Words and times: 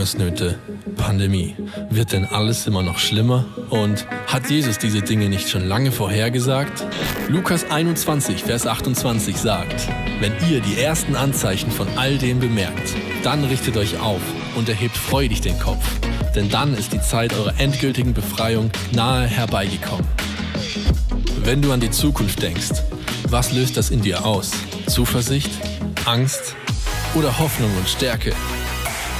Hungersnöte, 0.00 0.58
Pandemie. 0.96 1.54
Wird 1.90 2.12
denn 2.12 2.24
alles 2.24 2.66
immer 2.66 2.82
noch 2.82 2.98
schlimmer? 2.98 3.44
Und 3.68 4.06
hat 4.26 4.48
Jesus 4.48 4.78
diese 4.78 5.02
Dinge 5.02 5.28
nicht 5.28 5.50
schon 5.50 5.68
lange 5.68 5.92
vorhergesagt? 5.92 6.86
Lukas 7.28 7.70
21, 7.70 8.44
Vers 8.44 8.66
28 8.66 9.36
sagt, 9.36 9.88
wenn 10.20 10.32
ihr 10.50 10.62
die 10.62 10.80
ersten 10.80 11.16
Anzeichen 11.16 11.70
von 11.70 11.86
all 11.96 12.16
dem 12.16 12.40
bemerkt, 12.40 12.94
dann 13.24 13.44
richtet 13.44 13.76
euch 13.76 14.00
auf 14.00 14.22
und 14.56 14.70
erhebt 14.70 14.96
freudig 14.96 15.42
den 15.42 15.58
Kopf, 15.58 15.84
denn 16.34 16.48
dann 16.48 16.72
ist 16.72 16.94
die 16.94 17.02
Zeit 17.02 17.34
eurer 17.34 17.60
endgültigen 17.60 18.14
Befreiung 18.14 18.70
nahe 18.92 19.26
herbeigekommen. 19.26 20.06
Wenn 21.44 21.60
du 21.60 21.72
an 21.72 21.80
die 21.80 21.90
Zukunft 21.90 22.40
denkst, 22.40 22.70
was 23.28 23.52
löst 23.52 23.76
das 23.76 23.90
in 23.90 24.00
dir 24.00 24.24
aus? 24.24 24.52
Zuversicht? 24.86 25.50
Angst? 26.06 26.56
Oder 27.14 27.38
Hoffnung 27.38 27.70
und 27.76 27.86
Stärke? 27.86 28.32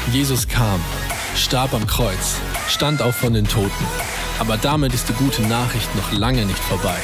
Jesus 0.09 0.49
kam, 0.49 0.83
starb 1.37 1.73
am 1.73 1.87
Kreuz, 1.87 2.37
stand 2.69 3.01
auf 3.01 3.15
von 3.15 3.33
den 3.33 3.47
Toten. 3.47 3.87
Aber 4.41 4.57
damit 4.57 4.93
ist 4.93 5.09
die 5.09 5.13
gute 5.13 5.43
Nachricht 5.43 5.95
noch 5.95 6.11
lange 6.11 6.45
nicht 6.47 6.59
vorbei. 6.59 6.97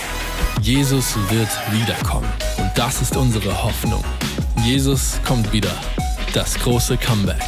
Jesus 0.61 1.15
wird 1.31 1.49
wiederkommen. 1.71 2.29
Und 2.57 2.73
das 2.75 3.01
ist 3.03 3.17
unsere 3.17 3.63
Hoffnung. 3.63 4.03
Jesus 4.65 5.21
kommt 5.25 5.53
wieder. 5.53 5.71
Das 6.35 6.59
große 6.59 6.97
Comeback. 6.97 7.41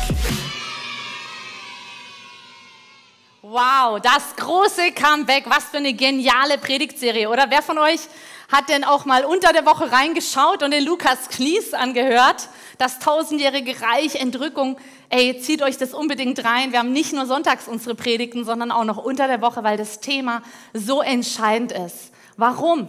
Wow, 3.42 4.01
das 4.01 4.36
große 4.36 4.92
Comeback. 4.92 5.45
Was 5.48 5.64
für 5.64 5.78
eine 5.78 5.95
geniale 5.95 6.58
Predigtserie, 6.58 7.28
oder? 7.28 7.47
Wer 7.48 7.62
von 7.62 7.78
euch 7.78 8.01
hat 8.53 8.69
denn 8.69 8.84
auch 8.84 9.06
mal 9.06 9.25
unter 9.25 9.53
der 9.53 9.67
Woche 9.67 9.91
reingeschaut 9.91 10.62
und 10.62 10.70
den 10.70 10.84
Lukas 10.84 11.28
Knies 11.30 11.75
angehört? 11.75 12.48
Das 12.79 13.01
tausendjährige 13.01 13.81
Reich, 13.83 14.15
Entrückung. 14.15 14.79
Ey, 15.09 15.41
zieht 15.41 15.62
euch 15.62 15.77
das 15.77 15.95
unbedingt 15.95 16.45
rein. 16.45 16.73
Wir 16.73 16.79
haben 16.79 16.93
nicht 16.93 17.12
nur 17.12 17.27
sonntags 17.27 17.67
unsere 17.67 17.95
Predigten, 17.95 18.45
sondern 18.45 18.70
auch 18.70 18.85
noch 18.85 18.98
unter 18.98 19.27
der 19.27 19.41
Woche, 19.41 19.65
weil 19.65 19.77
das 19.77 20.01
Thema 20.01 20.43
so 20.73 21.03
entscheidend 21.03 21.73
ist. 21.73 22.12
Warum? 22.37 22.89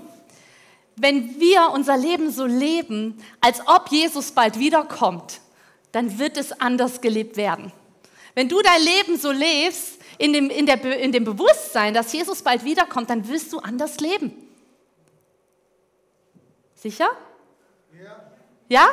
Wenn 0.95 1.39
wir 1.39 1.71
unser 1.73 1.97
Leben 1.97 2.29
so 2.31 2.45
leben, 2.45 3.23
als 3.41 3.61
ob 3.67 3.89
Jesus 3.89 4.31
bald 4.31 4.59
wiederkommt, 4.59 5.41
dann 5.91 6.19
wird 6.19 6.37
es 6.37 6.51
anders 6.61 7.01
gelebt 7.01 7.35
werden. 7.35 7.71
Wenn 8.35 8.47
du 8.47 8.61
dein 8.61 8.81
Leben 8.81 9.17
so 9.17 9.31
lebst, 9.31 9.99
in 10.19 10.33
dem, 10.33 10.49
in, 10.49 10.65
der, 10.65 10.99
in 10.99 11.11
dem 11.11 11.23
Bewusstsein, 11.23 11.93
dass 11.93 12.11
Jesus 12.13 12.43
bald 12.43 12.63
wiederkommt, 12.63 13.09
dann 13.09 13.27
wirst 13.27 13.51
du 13.53 13.59
anders 13.59 13.99
leben. 13.99 14.33
Sicher? 16.75 17.09
Ja. 17.93 18.23
Ja? 18.67 18.89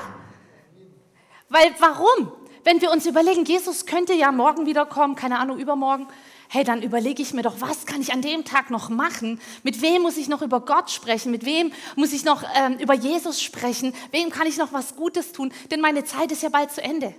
Weil 1.48 1.74
warum? 1.78 2.32
Wenn 2.64 2.80
wir 2.80 2.90
uns 2.90 3.06
überlegen, 3.06 3.44
Jesus 3.44 3.86
könnte 3.86 4.12
ja 4.12 4.32
morgen 4.32 4.66
wiederkommen, 4.66 5.14
keine 5.14 5.38
Ahnung, 5.38 5.58
übermorgen, 5.58 6.08
hey, 6.48 6.64
dann 6.64 6.82
überlege 6.82 7.22
ich 7.22 7.32
mir 7.32 7.42
doch, 7.42 7.60
was 7.60 7.86
kann 7.86 8.00
ich 8.00 8.12
an 8.12 8.22
dem 8.22 8.44
Tag 8.44 8.70
noch 8.70 8.88
machen? 8.88 9.40
Mit 9.62 9.82
wem 9.82 10.02
muss 10.02 10.16
ich 10.16 10.28
noch 10.28 10.42
über 10.42 10.60
Gott 10.60 10.90
sprechen? 10.90 11.30
Mit 11.30 11.44
wem 11.44 11.72
muss 11.94 12.12
ich 12.12 12.24
noch 12.24 12.42
ähm, 12.56 12.78
über 12.78 12.94
Jesus 12.94 13.40
sprechen? 13.40 13.94
Wem 14.10 14.30
kann 14.30 14.46
ich 14.46 14.56
noch 14.56 14.72
was 14.72 14.96
Gutes 14.96 15.32
tun? 15.32 15.52
Denn 15.70 15.80
meine 15.80 16.04
Zeit 16.04 16.32
ist 16.32 16.42
ja 16.42 16.48
bald 16.48 16.72
zu 16.72 16.82
Ende. 16.82 17.14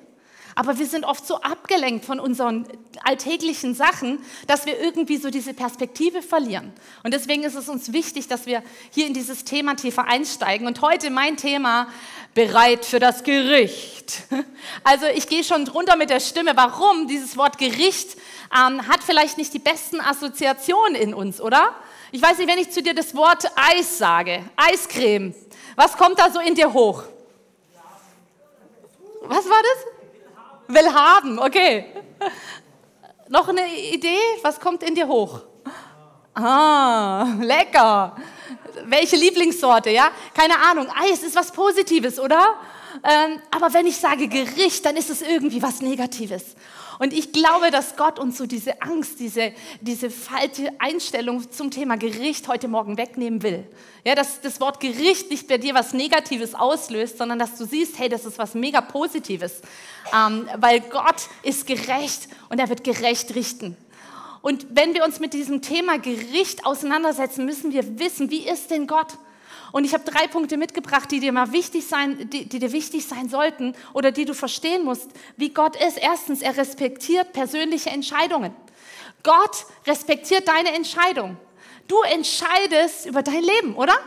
Aber 0.57 0.79
wir 0.79 0.87
sind 0.87 1.05
oft 1.05 1.27
so 1.27 1.35
abgelenkt 1.35 2.03
von 2.03 2.19
unseren 2.19 2.67
alltäglichen 3.03 3.75
Sachen, 3.75 4.17
dass 4.47 4.65
wir 4.65 4.79
irgendwie 4.79 5.17
so 5.17 5.29
diese 5.29 5.53
Perspektive 5.53 6.23
verlieren. 6.23 6.73
Und 7.03 7.13
deswegen 7.13 7.43
ist 7.43 7.53
es 7.53 7.69
uns 7.69 7.93
wichtig, 7.93 8.27
dass 8.27 8.47
wir 8.47 8.63
hier 8.89 9.05
in 9.05 9.13
dieses 9.13 9.43
Thema 9.43 9.75
tiefer 9.75 10.05
einsteigen. 10.05 10.65
Und 10.65 10.81
heute 10.81 11.11
mein 11.11 11.37
Thema, 11.37 11.89
bereit 12.33 12.85
für 12.85 12.99
das 12.99 13.23
Gericht. 13.23 14.23
Also 14.83 15.05
ich 15.05 15.27
gehe 15.27 15.43
schon 15.43 15.63
drunter 15.63 15.95
mit 15.95 16.09
der 16.09 16.19
Stimme. 16.19 16.53
Warum? 16.55 17.07
Dieses 17.07 17.37
Wort 17.37 17.59
Gericht 17.59 18.17
ähm, 18.51 18.87
hat 18.87 19.03
vielleicht 19.03 19.37
nicht 19.37 19.53
die 19.53 19.59
besten 19.59 20.01
Assoziationen 20.01 20.95
in 20.95 21.13
uns, 21.13 21.39
oder? 21.39 21.75
Ich 22.11 22.21
weiß 22.21 22.39
nicht, 22.39 22.49
wenn 22.49 22.57
ich 22.57 22.71
zu 22.71 22.81
dir 22.81 22.95
das 22.95 23.13
Wort 23.15 23.45
Eis 23.55 23.99
sage, 23.99 24.43
Eiscreme, 24.55 25.35
was 25.75 25.95
kommt 25.97 26.17
da 26.17 26.31
so 26.31 26.39
in 26.39 26.55
dir 26.55 26.73
hoch? 26.73 27.03
Was 29.21 29.45
war 29.47 29.61
das? 29.61 29.96
Will 30.67 30.93
haben, 30.93 31.39
okay. 31.39 31.85
Noch 33.29 33.47
eine 33.47 33.67
Idee? 33.91 34.17
Was 34.41 34.59
kommt 34.59 34.83
in 34.83 34.95
dir 34.95 35.07
hoch? 35.07 35.41
Ah, 36.33 37.25
lecker. 37.39 38.15
Welche 38.85 39.15
Lieblingssorte, 39.15 39.89
ja? 39.89 40.11
Keine 40.33 40.53
Ahnung. 40.59 40.87
Eis 40.95 41.23
ist 41.23 41.35
was 41.35 41.51
Positives, 41.51 42.19
oder? 42.19 42.55
Ähm, 43.03 43.41
aber 43.51 43.73
wenn 43.73 43.87
ich 43.87 43.97
sage 43.97 44.27
Gericht, 44.27 44.85
dann 44.85 44.95
ist 44.97 45.09
es 45.09 45.21
irgendwie 45.21 45.61
was 45.61 45.81
Negatives. 45.81 46.55
Und 46.99 47.13
ich 47.13 47.31
glaube, 47.31 47.69
dass 47.71 47.95
Gott 47.95 48.17
uns 48.19 48.37
so 48.37 48.45
diese 48.45 48.81
Angst, 48.81 49.19
diese, 49.19 49.53
diese 49.81 50.09
falsche 50.09 50.71
Einstellung 50.79 51.51
zum 51.51 51.69
Thema 51.69 51.97
Gericht 51.97 52.47
heute 52.47 52.67
Morgen 52.67 52.97
wegnehmen 52.97 53.43
will. 53.43 53.67
Ja, 54.03 54.15
dass 54.15 54.41
das 54.41 54.59
Wort 54.59 54.79
Gericht 54.79 55.29
nicht 55.29 55.47
bei 55.47 55.57
dir 55.57 55.75
was 55.75 55.93
Negatives 55.93 56.55
auslöst, 56.55 57.17
sondern 57.17 57.39
dass 57.39 57.57
du 57.57 57.65
siehst, 57.65 57.99
hey, 57.99 58.09
das 58.09 58.25
ist 58.25 58.39
was 58.39 58.55
mega 58.55 58.81
Positives. 58.81 59.61
Ähm, 60.15 60.47
weil 60.57 60.79
Gott 60.79 61.27
ist 61.43 61.67
gerecht 61.67 62.27
und 62.49 62.59
er 62.59 62.69
wird 62.69 62.83
gerecht 62.83 63.35
richten. 63.35 63.77
Und 64.41 64.65
wenn 64.69 64.93
wir 64.93 65.03
uns 65.03 65.19
mit 65.19 65.33
diesem 65.33 65.61
Thema 65.61 65.99
Gericht 65.99 66.65
auseinandersetzen, 66.65 67.45
müssen 67.45 67.73
wir 67.73 67.99
wissen, 67.99 68.31
wie 68.31 68.47
ist 68.47 68.71
denn 68.71 68.87
Gott? 68.87 69.17
Und 69.71 69.83
ich 69.83 69.93
habe 69.93 70.03
drei 70.03 70.27
Punkte 70.27 70.57
mitgebracht, 70.57 71.11
die 71.11 71.19
dir 71.19 71.31
mal 71.31 71.51
wichtig 71.51 71.87
sein, 71.87 72.29
die, 72.29 72.47
die 72.47 72.59
dir 72.59 72.71
wichtig 72.71 73.05
sein 73.05 73.29
sollten 73.29 73.73
oder 73.93 74.11
die 74.11 74.25
du 74.25 74.33
verstehen 74.33 74.85
musst, 74.85 75.09
wie 75.35 75.49
Gott 75.49 75.75
ist. 75.75 75.97
Erstens, 75.97 76.41
er 76.41 76.55
respektiert 76.57 77.33
persönliche 77.33 77.89
Entscheidungen. 77.89 78.53
Gott 79.23 79.65
respektiert 79.85 80.47
deine 80.47 80.73
Entscheidung. 80.73 81.37
Du 81.87 82.01
entscheidest 82.01 83.05
über 83.05 83.23
dein 83.23 83.43
Leben, 83.43 83.75
oder? 83.75 83.97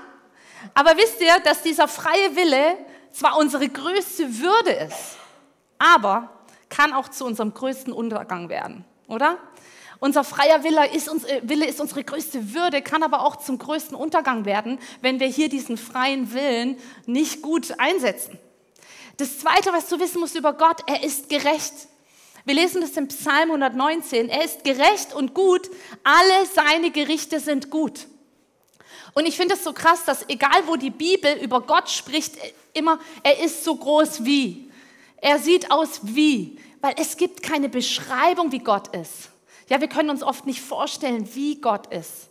Aber 0.74 0.96
wisst 0.96 1.20
ihr, 1.20 1.38
dass 1.40 1.62
dieser 1.62 1.88
freie 1.88 2.36
Wille 2.36 2.78
zwar 3.12 3.38
unsere 3.38 3.68
größte 3.68 4.38
Würde 4.38 4.70
ist, 4.70 5.16
aber 5.78 6.30
kann 6.68 6.92
auch 6.92 7.08
zu 7.08 7.24
unserem 7.24 7.52
größten 7.52 7.92
Untergang 7.92 8.48
werden, 8.48 8.84
oder? 9.08 9.38
Unser 10.00 10.24
freier 10.24 10.64
Wille 10.64 10.90
ist, 10.92 11.10
uns, 11.10 11.24
äh, 11.24 11.42
Wille 11.44 11.66
ist 11.66 11.80
unsere 11.80 12.02
größte 12.02 12.54
Würde, 12.54 12.80
kann 12.80 13.02
aber 13.02 13.20
auch 13.20 13.36
zum 13.36 13.58
größten 13.58 13.94
Untergang 13.94 14.46
werden, 14.46 14.78
wenn 15.02 15.20
wir 15.20 15.26
hier 15.26 15.50
diesen 15.50 15.76
freien 15.76 16.32
Willen 16.32 16.78
nicht 17.06 17.42
gut 17.42 17.78
einsetzen. 17.78 18.38
Das 19.18 19.38
Zweite, 19.38 19.74
was 19.74 19.88
du 19.88 20.00
wissen 20.00 20.20
musst 20.20 20.34
über 20.34 20.54
Gott, 20.54 20.82
er 20.86 21.02
ist 21.04 21.28
gerecht. 21.28 21.74
Wir 22.46 22.54
lesen 22.54 22.80
das 22.80 22.96
im 22.96 23.08
Psalm 23.08 23.50
119. 23.50 24.30
Er 24.30 24.42
ist 24.42 24.64
gerecht 24.64 25.14
und 25.14 25.34
gut. 25.34 25.68
Alle 26.02 26.46
seine 26.46 26.90
Gerichte 26.90 27.38
sind 27.38 27.68
gut. 27.68 28.06
Und 29.12 29.26
ich 29.26 29.36
finde 29.36 29.54
es 29.54 29.64
so 29.64 29.74
krass, 29.74 30.06
dass 30.06 30.26
egal 30.30 30.66
wo 30.66 30.76
die 30.76 30.90
Bibel 30.90 31.34
über 31.42 31.60
Gott 31.60 31.90
spricht, 31.90 32.36
immer, 32.72 32.98
er 33.22 33.44
ist 33.44 33.64
so 33.64 33.76
groß 33.76 34.24
wie. 34.24 34.70
Er 35.18 35.38
sieht 35.38 35.70
aus 35.70 36.00
wie. 36.02 36.58
Weil 36.80 36.94
es 36.96 37.18
gibt 37.18 37.42
keine 37.42 37.68
Beschreibung, 37.68 38.52
wie 38.52 38.60
Gott 38.60 38.96
ist. 38.96 39.28
Ja, 39.70 39.80
wir 39.80 39.88
können 39.88 40.10
uns 40.10 40.22
oft 40.22 40.46
nicht 40.46 40.60
vorstellen, 40.60 41.34
wie 41.34 41.60
Gott 41.60 41.86
ist. 41.86 42.28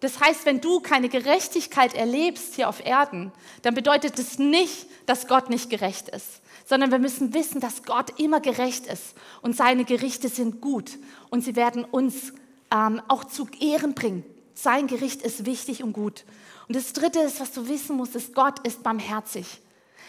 Das 0.00 0.18
heißt, 0.18 0.44
wenn 0.46 0.60
du 0.60 0.80
keine 0.80 1.08
Gerechtigkeit 1.08 1.94
erlebst 1.94 2.56
hier 2.56 2.68
auf 2.68 2.84
Erden, 2.84 3.30
dann 3.62 3.74
bedeutet 3.74 4.18
es 4.18 4.30
das 4.30 4.38
nicht, 4.40 4.88
dass 5.06 5.28
Gott 5.28 5.48
nicht 5.48 5.70
gerecht 5.70 6.08
ist, 6.08 6.42
sondern 6.66 6.90
wir 6.90 6.98
müssen 6.98 7.34
wissen, 7.34 7.60
dass 7.60 7.84
Gott 7.84 8.18
immer 8.18 8.40
gerecht 8.40 8.86
ist 8.86 9.14
und 9.42 9.56
seine 9.56 9.84
Gerichte 9.84 10.28
sind 10.28 10.60
gut 10.60 10.98
und 11.30 11.42
sie 11.42 11.54
werden 11.54 11.84
uns 11.84 12.32
ähm, 12.72 13.00
auch 13.06 13.22
zu 13.22 13.46
Ehren 13.60 13.94
bringen. 13.94 14.24
Sein 14.54 14.88
Gericht 14.88 15.22
ist 15.22 15.46
wichtig 15.46 15.84
und 15.84 15.92
gut. 15.92 16.24
Und 16.66 16.74
das 16.74 16.92
Dritte 16.92 17.20
ist, 17.20 17.40
was 17.40 17.52
du 17.52 17.68
wissen 17.68 17.96
musst, 17.96 18.16
ist, 18.16 18.34
Gott 18.34 18.58
ist 18.66 18.82
barmherzig. 18.82 19.46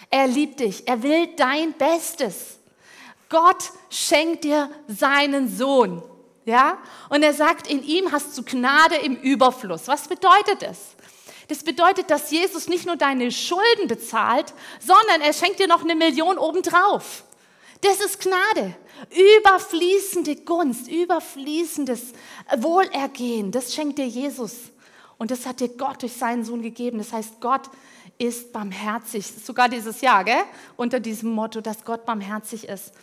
Er 0.10 0.26
liebt 0.26 0.60
dich. 0.60 0.88
Er 0.88 1.04
will 1.04 1.28
dein 1.36 1.74
Bestes. 1.74 2.58
Gott 3.30 3.72
schenkt 3.92 4.44
dir 4.44 4.72
seinen 4.88 5.56
Sohn. 5.56 6.02
Ja? 6.46 6.78
Und 7.10 7.24
er 7.24 7.34
sagt, 7.34 7.68
in 7.68 7.84
ihm 7.84 8.12
hast 8.12 8.38
du 8.38 8.44
Gnade 8.44 8.96
im 8.96 9.16
Überfluss. 9.16 9.88
Was 9.88 10.08
bedeutet 10.08 10.62
das? 10.62 10.80
Das 11.48 11.64
bedeutet, 11.64 12.10
dass 12.10 12.32
Jesus 12.32 12.68
nicht 12.68 12.86
nur 12.86 12.96
deine 12.96 13.32
Schulden 13.32 13.88
bezahlt, 13.88 14.54
sondern 14.80 15.22
er 15.22 15.34
schenkt 15.34 15.60
dir 15.60 15.68
noch 15.68 15.84
eine 15.84 15.96
Million 15.96 16.38
obendrauf. 16.38 17.24
Das 17.82 18.00
ist 18.00 18.22
Gnade. 18.22 18.76
Überfließende 19.38 20.38
Gunst, 20.38 20.88
überfließendes 20.90 22.14
Wohlergehen, 22.58 23.52
das 23.52 23.74
schenkt 23.74 24.00
dir 24.00 24.08
Jesus. 24.08 24.56
Und 25.18 25.32
das 25.32 25.46
hat 25.46 25.60
dir 25.60 25.70
Gott 25.70 26.02
durch 26.02 26.14
seinen 26.14 26.44
Sohn 26.44 26.62
gegeben. 26.62 26.98
Das 26.98 27.12
heißt, 27.12 27.40
Gott 27.40 27.70
ist 28.18 28.54
barmherzig. 28.54 29.26
Sogar 29.26 29.70
dieses 29.70 30.02
Jahr, 30.02 30.24
gell? 30.24 30.44
unter 30.78 31.00
diesem 31.00 31.32
Motto, 31.32 31.62
dass 31.62 31.84
Gott 31.84 32.06
barmherzig 32.06 32.68
ist. 32.68 32.94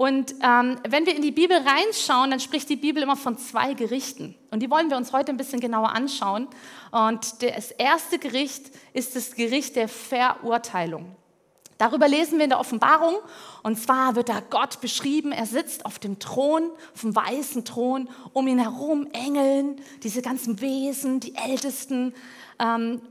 Und 0.00 0.34
ähm, 0.42 0.78
wenn 0.88 1.04
wir 1.04 1.14
in 1.14 1.20
die 1.20 1.30
Bibel 1.30 1.58
reinschauen, 1.58 2.30
dann 2.30 2.40
spricht 2.40 2.70
die 2.70 2.76
Bibel 2.76 3.02
immer 3.02 3.16
von 3.16 3.36
zwei 3.36 3.74
Gerichten. 3.74 4.34
Und 4.50 4.60
die 4.60 4.70
wollen 4.70 4.88
wir 4.88 4.96
uns 4.96 5.12
heute 5.12 5.30
ein 5.30 5.36
bisschen 5.36 5.60
genauer 5.60 5.90
anschauen. 5.90 6.48
Und 6.90 7.42
das 7.42 7.70
erste 7.72 8.18
Gericht 8.18 8.70
ist 8.94 9.14
das 9.14 9.34
Gericht 9.34 9.76
der 9.76 9.88
Verurteilung. 9.88 11.14
Darüber 11.76 12.08
lesen 12.08 12.38
wir 12.38 12.44
in 12.44 12.48
der 12.48 12.60
Offenbarung. 12.60 13.16
Und 13.62 13.78
zwar 13.78 14.16
wird 14.16 14.30
da 14.30 14.40
Gott 14.40 14.80
beschrieben. 14.80 15.32
Er 15.32 15.44
sitzt 15.44 15.84
auf 15.84 15.98
dem 15.98 16.18
Thron, 16.18 16.70
auf 16.94 17.02
dem 17.02 17.14
weißen 17.14 17.66
Thron, 17.66 18.08
um 18.32 18.48
ihn 18.48 18.58
herum 18.58 19.06
Engeln, 19.12 19.82
diese 20.02 20.22
ganzen 20.22 20.62
Wesen, 20.62 21.20
die 21.20 21.34
Ältesten. 21.34 22.14
Ähm, 22.58 23.02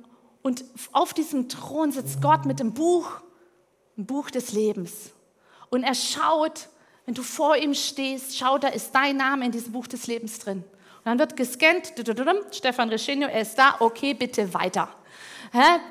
und 0.41 0.65
auf 0.91 1.13
diesem 1.13 1.49
Thron 1.49 1.91
sitzt 1.91 2.19
Gott 2.19 2.47
mit 2.47 2.59
dem 2.59 2.73
Buch, 2.73 3.21
dem 3.95 4.07
Buch 4.07 4.31
des 4.31 4.53
Lebens. 4.53 5.11
Und 5.69 5.83
er 5.83 5.93
schaut, 5.93 6.67
wenn 7.09 7.15
du 7.15 7.23
vor 7.23 7.57
ihm 7.57 7.73
stehst, 7.73 8.37
schau, 8.37 8.59
da 8.59 8.67
ist 8.67 8.91
dein 8.91 9.17
Name 9.17 9.43
in 9.43 9.51
diesem 9.51 9.71
Buch 9.71 9.87
des 9.87 10.05
Lebens 10.05 10.37
drin. 10.37 10.57
Und 10.59 11.05
dann 11.05 11.17
wird 11.17 11.35
gescannt, 11.35 11.93
Stefan 12.51 12.89
Reschenio, 12.89 13.27
er 13.27 13.41
ist 13.41 13.55
da, 13.55 13.77
okay, 13.79 14.13
bitte 14.13 14.53
weiter. 14.53 14.95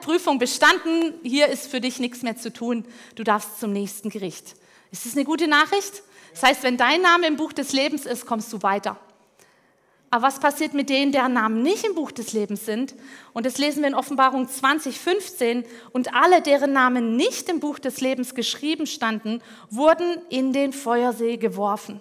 Prüfung 0.00 0.38
bestanden, 0.38 1.14
hier 1.24 1.48
ist 1.48 1.66
für 1.66 1.80
dich 1.80 1.98
nichts 1.98 2.22
mehr 2.22 2.36
zu 2.36 2.52
tun, 2.52 2.84
du 3.16 3.24
darfst 3.24 3.58
zum 3.58 3.72
nächsten 3.72 4.10
Gericht. 4.10 4.54
Ist 4.92 5.06
das 5.06 5.16
eine 5.16 5.24
gute 5.24 5.48
Nachricht? 5.48 6.04
Das 6.30 6.44
heißt, 6.44 6.62
wenn 6.62 6.76
dein 6.76 7.02
Name 7.02 7.26
im 7.26 7.34
Buch 7.34 7.52
des 7.52 7.72
Lebens 7.72 8.06
ist, 8.06 8.24
kommst 8.24 8.52
du 8.52 8.62
weiter. 8.62 8.96
Aber 10.10 10.26
was 10.26 10.40
passiert 10.40 10.72
mit 10.72 10.88
denen, 10.88 11.12
deren 11.12 11.34
Namen 11.34 11.62
nicht 11.62 11.84
im 11.84 11.94
Buch 11.94 12.10
des 12.12 12.32
Lebens 12.32 12.64
sind? 12.64 12.94
Und 13.34 13.44
das 13.44 13.58
lesen 13.58 13.82
wir 13.82 13.88
in 13.88 13.94
Offenbarung 13.94 14.48
2015. 14.48 15.64
Und 15.92 16.14
alle, 16.14 16.40
deren 16.40 16.72
Namen 16.72 17.16
nicht 17.16 17.48
im 17.48 17.60
Buch 17.60 17.78
des 17.78 18.00
Lebens 18.00 18.34
geschrieben 18.34 18.86
standen, 18.86 19.42
wurden 19.70 20.18
in 20.30 20.52
den 20.52 20.72
Feuersee 20.72 21.36
geworfen. 21.36 22.00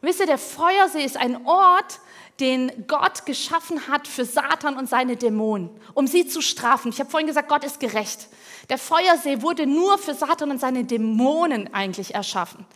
Und 0.00 0.08
wisst 0.08 0.20
ihr, 0.20 0.26
der 0.26 0.38
Feuersee 0.38 1.04
ist 1.04 1.16
ein 1.16 1.46
Ort, 1.46 2.00
den 2.40 2.86
Gott 2.86 3.26
geschaffen 3.26 3.88
hat 3.88 4.08
für 4.08 4.24
Satan 4.24 4.76
und 4.76 4.88
seine 4.88 5.16
Dämonen, 5.16 5.70
um 5.94 6.06
sie 6.06 6.26
zu 6.26 6.40
strafen. 6.42 6.90
Ich 6.90 6.98
habe 6.98 7.10
vorhin 7.10 7.26
gesagt, 7.26 7.48
Gott 7.48 7.64
ist 7.64 7.78
gerecht. 7.78 8.28
Der 8.68 8.78
Feuersee 8.78 9.42
wurde 9.42 9.66
nur 9.66 9.98
für 9.98 10.14
Satan 10.14 10.50
und 10.50 10.60
seine 10.60 10.84
Dämonen 10.84 11.72
eigentlich 11.74 12.14
erschaffen. 12.14 12.66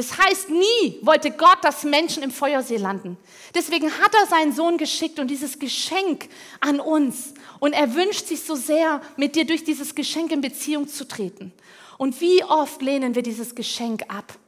Das 0.00 0.16
heißt, 0.16 0.48
nie 0.48 0.96
wollte 1.02 1.30
Gott, 1.30 1.58
dass 1.60 1.84
Menschen 1.84 2.22
im 2.22 2.30
Feuersee 2.30 2.78
landen. 2.78 3.18
Deswegen 3.54 3.90
hat 3.98 4.14
er 4.14 4.26
seinen 4.26 4.54
Sohn 4.54 4.78
geschickt 4.78 5.18
und 5.18 5.28
dieses 5.28 5.58
Geschenk 5.58 6.30
an 6.58 6.80
uns. 6.80 7.34
Und 7.58 7.74
er 7.74 7.94
wünscht 7.94 8.26
sich 8.26 8.40
so 8.40 8.54
sehr, 8.54 9.02
mit 9.18 9.36
dir 9.36 9.44
durch 9.44 9.62
dieses 9.62 9.94
Geschenk 9.94 10.32
in 10.32 10.40
Beziehung 10.40 10.88
zu 10.88 11.06
treten. 11.06 11.52
Und 11.98 12.18
wie 12.22 12.42
oft 12.44 12.80
lehnen 12.80 13.14
wir 13.14 13.20
dieses 13.20 13.54
Geschenk 13.54 14.04
ab? 14.08 14.38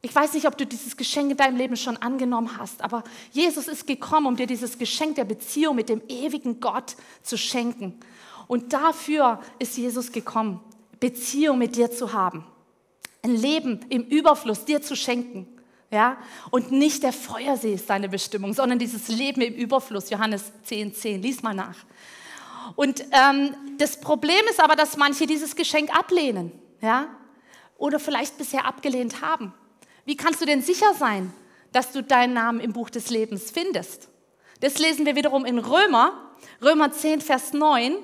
Ich 0.00 0.12
weiß 0.12 0.32
nicht, 0.32 0.48
ob 0.48 0.58
du 0.58 0.66
dieses 0.66 0.96
Geschenk 0.96 1.30
in 1.30 1.36
deinem 1.36 1.58
Leben 1.58 1.76
schon 1.76 1.96
angenommen 1.98 2.58
hast, 2.58 2.82
aber 2.82 3.04
Jesus 3.30 3.68
ist 3.68 3.86
gekommen, 3.86 4.26
um 4.26 4.34
dir 4.34 4.48
dieses 4.48 4.78
Geschenk 4.78 5.14
der 5.14 5.24
Beziehung 5.24 5.76
mit 5.76 5.90
dem 5.90 6.02
ewigen 6.08 6.58
Gott 6.58 6.96
zu 7.22 7.38
schenken. 7.38 8.00
Und 8.48 8.72
dafür 8.72 9.40
ist 9.60 9.76
Jesus 9.76 10.10
gekommen, 10.10 10.58
Beziehung 10.98 11.58
mit 11.58 11.76
dir 11.76 11.92
zu 11.92 12.12
haben. 12.12 12.44
Ein 13.22 13.36
Leben 13.36 13.80
im 13.88 14.02
Überfluss 14.04 14.64
dir 14.64 14.82
zu 14.82 14.96
schenken. 14.96 15.46
Ja? 15.90 16.16
Und 16.50 16.72
nicht 16.72 17.02
der 17.02 17.12
Feuersee 17.12 17.74
ist 17.74 17.88
deine 17.88 18.08
Bestimmung, 18.08 18.52
sondern 18.54 18.78
dieses 18.78 19.08
Leben 19.08 19.42
im 19.42 19.54
Überfluss. 19.54 20.10
Johannes 20.10 20.52
10, 20.64 20.94
10. 20.94 21.22
Lies 21.22 21.42
mal 21.42 21.54
nach. 21.54 21.76
Und 22.76 23.04
ähm, 23.12 23.54
das 23.78 24.00
Problem 24.00 24.40
ist 24.50 24.60
aber, 24.60 24.74
dass 24.74 24.96
manche 24.96 25.26
dieses 25.26 25.54
Geschenk 25.54 25.96
ablehnen. 25.96 26.52
Ja? 26.80 27.08
Oder 27.76 28.00
vielleicht 28.00 28.38
bisher 28.38 28.64
abgelehnt 28.64 29.22
haben. 29.22 29.54
Wie 30.04 30.16
kannst 30.16 30.40
du 30.40 30.46
denn 30.46 30.62
sicher 30.62 30.94
sein, 30.94 31.32
dass 31.72 31.92
du 31.92 32.02
deinen 32.02 32.34
Namen 32.34 32.60
im 32.60 32.72
Buch 32.72 32.90
des 32.90 33.10
Lebens 33.10 33.50
findest? 33.50 34.08
Das 34.60 34.78
lesen 34.78 35.06
wir 35.06 35.16
wiederum 35.16 35.44
in 35.44 35.58
Römer, 35.58 36.32
Römer 36.62 36.92
10, 36.92 37.20
Vers 37.20 37.52
9. 37.52 37.96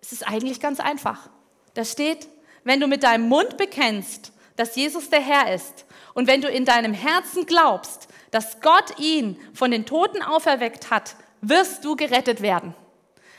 Es 0.00 0.12
ist 0.12 0.26
eigentlich 0.26 0.60
ganz 0.60 0.80
einfach. 0.80 1.30
Da 1.74 1.84
steht, 1.84 2.28
wenn 2.64 2.80
du 2.80 2.86
mit 2.86 3.02
deinem 3.02 3.28
Mund 3.28 3.56
bekennst, 3.56 4.32
dass 4.56 4.76
Jesus 4.76 5.10
der 5.10 5.20
Herr 5.20 5.54
ist 5.54 5.84
und 6.14 6.26
wenn 6.26 6.40
du 6.40 6.48
in 6.48 6.64
deinem 6.64 6.94
Herzen 6.94 7.46
glaubst, 7.46 8.08
dass 8.30 8.60
Gott 8.60 8.98
ihn 8.98 9.38
von 9.54 9.70
den 9.70 9.86
Toten 9.86 10.22
auferweckt 10.22 10.90
hat, 10.90 11.16
wirst 11.40 11.84
du 11.84 11.96
gerettet 11.96 12.40
werden. 12.42 12.74